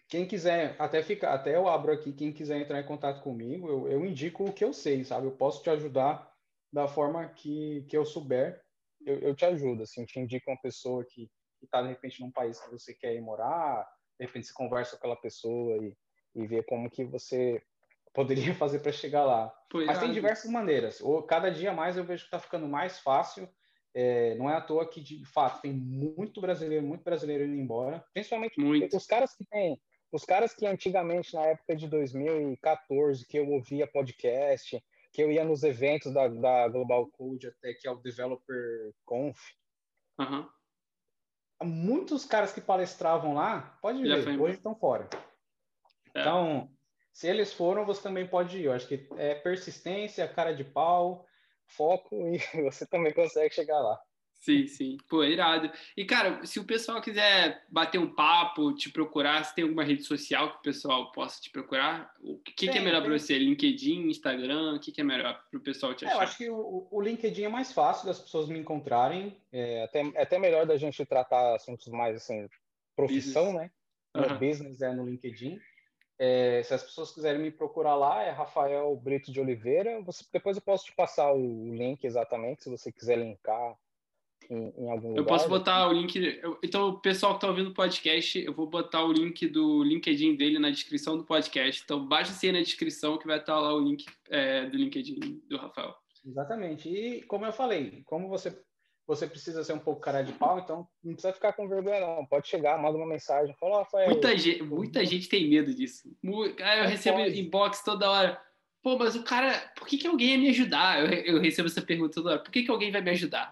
[0.07, 3.87] Quem quiser, até ficar, até eu abro aqui, quem quiser entrar em contato comigo, eu,
[3.89, 5.25] eu indico o que eu sei, sabe?
[5.25, 6.31] Eu posso te ajudar
[6.71, 8.63] da forma que, que eu souber,
[9.05, 11.29] eu, eu te ajudo, assim, te indico uma pessoa que
[11.61, 13.87] está, de repente, num país que você quer ir morar,
[14.19, 15.95] de repente você conversa com aquela pessoa e,
[16.35, 17.61] e vê como que você
[18.13, 19.51] poderia fazer para chegar lá.
[19.69, 20.01] Pois Mas é.
[20.01, 21.01] tem diversas maneiras.
[21.27, 23.47] Cada dia mais eu vejo que está ficando mais fácil
[23.93, 28.03] é, não é à toa que, de fato, tem muito brasileiro, muito brasileiro indo embora,
[28.13, 28.95] principalmente muito.
[28.95, 29.79] os caras que têm,
[30.11, 34.81] os caras que antigamente, na época de 2014, que eu ouvia podcast,
[35.11, 39.39] que eu ia nos eventos da, da Global Code, até que é o Developer Conf.
[40.19, 40.47] Uhum.
[41.61, 45.09] Muitos caras que palestravam lá, pode ver, hoje estão fora.
[46.15, 46.21] É.
[46.21, 46.69] Então,
[47.11, 48.65] se eles foram, você também pode ir.
[48.65, 51.25] Eu acho que é persistência, cara de pau,
[51.69, 53.99] foco e você também consegue chegar lá.
[54.39, 54.97] Sim, sim.
[55.09, 55.69] Pô, irado.
[55.97, 60.03] E, cara, se o pessoal quiser bater um papo, te procurar, se tem alguma rede
[60.03, 63.37] social que o pessoal possa te procurar, o que, que é melhor para você?
[63.37, 64.75] LinkedIn, Instagram?
[64.75, 66.15] O que, que é melhor para o pessoal te achar?
[66.15, 69.35] É, eu acho que o, o, LinkedIn é mais fácil das pessoas me encontrarem.
[69.51, 72.47] É até, é até melhor da gente tratar assuntos mais, assim,
[72.95, 73.61] profissão, business.
[73.61, 73.71] né?
[74.15, 74.37] Uhum.
[74.39, 75.59] Business é no LinkedIn.
[76.19, 80.01] É, se as pessoas quiserem me procurar lá, é Rafael Brito de Oliveira.
[80.01, 83.77] Você, depois eu posso te passar o link exatamente, se você quiser linkar
[84.49, 85.21] em, em algum eu lugar?
[85.21, 86.41] Eu posso botar o link.
[86.61, 90.35] Então, o pessoal que está ouvindo o podcast, eu vou botar o link do LinkedIn
[90.35, 91.81] dele na descrição do podcast.
[91.83, 95.41] Então, baixa se aí na descrição que vai estar lá o link é, do LinkedIn
[95.47, 95.95] do Rafael.
[96.25, 96.89] Exatamente.
[96.89, 98.61] E como eu falei, como você
[99.09, 102.23] você precisa ser um pouco cara de pau, então não precisa ficar com vergonha, não.
[102.27, 104.07] Pode chegar, manda uma mensagem, fala, Rafael.
[104.07, 106.15] Muita, gente, muita gente tem medo disso.
[106.23, 107.41] Eu recebo pode.
[107.41, 108.39] inbox toda hora.
[108.83, 110.99] Pô, mas o cara, por que, que alguém ia me ajudar?
[110.99, 112.39] Eu, eu recebo essa pergunta toda hora.
[112.39, 113.51] Por que, que alguém vai me ajudar?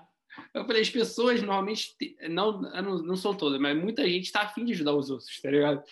[0.53, 1.95] Eu falei, as pessoas normalmente,
[2.29, 5.49] não, não, não são todas, mas muita gente está afim de ajudar os outros, tá
[5.49, 5.83] ligado?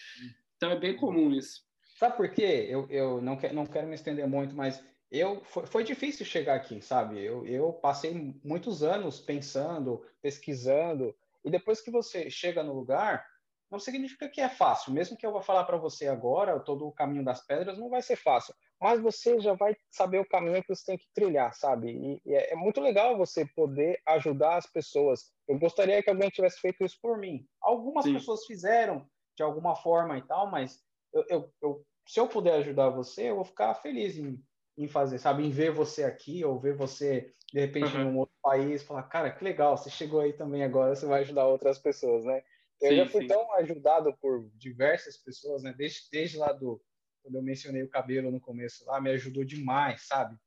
[0.58, 1.64] Então é bem comum isso.
[1.98, 2.68] Sabe por quê?
[2.70, 6.56] Eu, eu não, quero, não quero me estender muito, mas eu foi, foi difícil chegar
[6.56, 7.22] aqui, sabe?
[7.22, 13.26] Eu, eu passei muitos anos pensando, pesquisando, e depois que você chega no lugar,
[13.70, 14.94] não significa que é fácil.
[14.94, 18.02] Mesmo que eu vá falar para você agora, todo o caminho das pedras não vai
[18.02, 21.92] ser fácil, mas você já vai saber o caminho que você tem que trilhar, sabe?
[21.92, 25.32] E, e é, é muito legal você poder ajudar as pessoas.
[25.48, 27.46] Eu gostaria que alguém tivesse feito isso por mim.
[27.62, 28.14] Algumas Sim.
[28.14, 30.82] pessoas fizeram de alguma forma e tal, mas
[31.14, 34.42] eu, eu, eu, se eu puder ajudar você, eu vou ficar feliz em
[34.78, 35.44] em fazer, sabe?
[35.44, 38.02] Em ver você aqui ou ver você, de repente, uhum.
[38.02, 41.22] em um outro país, falar, cara, que legal, você chegou aí também agora, você vai
[41.22, 42.44] ajudar outras pessoas, né?
[42.82, 43.28] Eu sim, já fui sim.
[43.28, 45.74] tão ajudado por diversas pessoas, né?
[45.78, 46.82] Desde, desde lá do,
[47.24, 50.38] quando eu mencionei o cabelo no começo lá, me ajudou demais, sabe?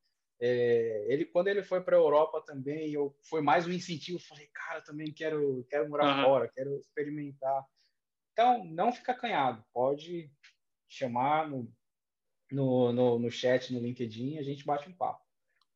[0.41, 4.47] É, ele, quando ele foi para a Europa também, eu, foi mais um incentivo, falei,
[4.55, 6.25] cara, também quero, quero morar uhum.
[6.25, 7.65] fora, quero experimentar.
[8.33, 10.31] Então, não fica canhado, pode
[10.87, 11.71] chamar no
[12.51, 15.21] no, no, no chat, no LinkedIn, a gente bate um papo.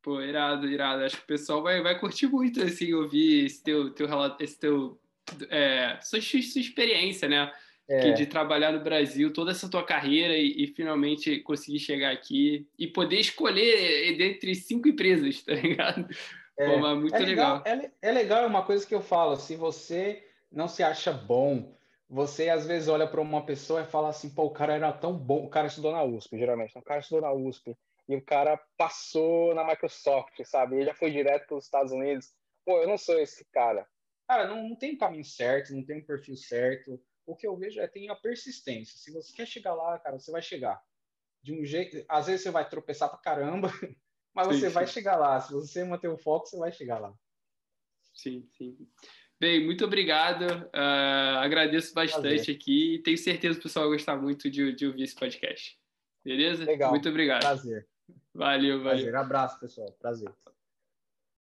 [0.03, 1.05] Pô, irado, irado.
[1.05, 4.09] Acho que o pessoal vai, vai curtir muito, assim, ouvir esse teu, teu,
[4.41, 5.01] esse teu
[5.49, 7.53] é, sua, sua experiência, né?
[7.89, 8.13] É.
[8.13, 12.87] De trabalhar no Brasil, toda essa tua carreira e, e, finalmente conseguir chegar aqui e
[12.87, 16.09] poder escolher dentre cinco empresas, tá ligado?
[16.57, 17.59] É, Pô, muito é legal.
[17.59, 17.91] legal.
[18.01, 21.77] É, é legal, é uma coisa que eu falo, se você não se acha bom,
[22.13, 25.17] você às vezes olha para uma pessoa e fala assim, pô, o cara era tão
[25.17, 27.75] bom, o cara estudou na USP, geralmente, o cara estudou na USP
[28.07, 30.77] e o cara passou na Microsoft, sabe?
[30.77, 32.31] Ele já foi direto para os Estados Unidos.
[32.67, 33.89] Pô, eu não sou esse cara.
[34.29, 37.03] Cara, não, não tem caminho certo, não tem um perfil certo.
[37.25, 38.99] O que eu vejo é tem a persistência.
[38.99, 40.85] Se você quer chegar lá, cara, você vai chegar.
[41.43, 43.69] De um jeito, às vezes você vai tropeçar para caramba,
[44.35, 44.75] mas sim, você sim.
[44.75, 45.41] vai chegar lá.
[45.41, 47.15] Se você manter o foco, você vai chegar lá.
[48.13, 48.77] Sim, sim.
[49.43, 50.43] Bem, muito obrigado.
[50.43, 52.55] Uh, agradeço bastante Prazer.
[52.55, 55.77] aqui e tenho certeza que o pessoal vai gostar muito de, de ouvir esse podcast.
[56.25, 56.65] Beleza?
[56.65, 56.91] Legal.
[56.91, 57.41] Muito obrigado.
[57.41, 57.89] Prazer.
[58.33, 58.99] Valeu, valeu.
[58.99, 59.17] Prazer.
[59.17, 59.91] Abraço, pessoal.
[60.01, 60.31] Prazer.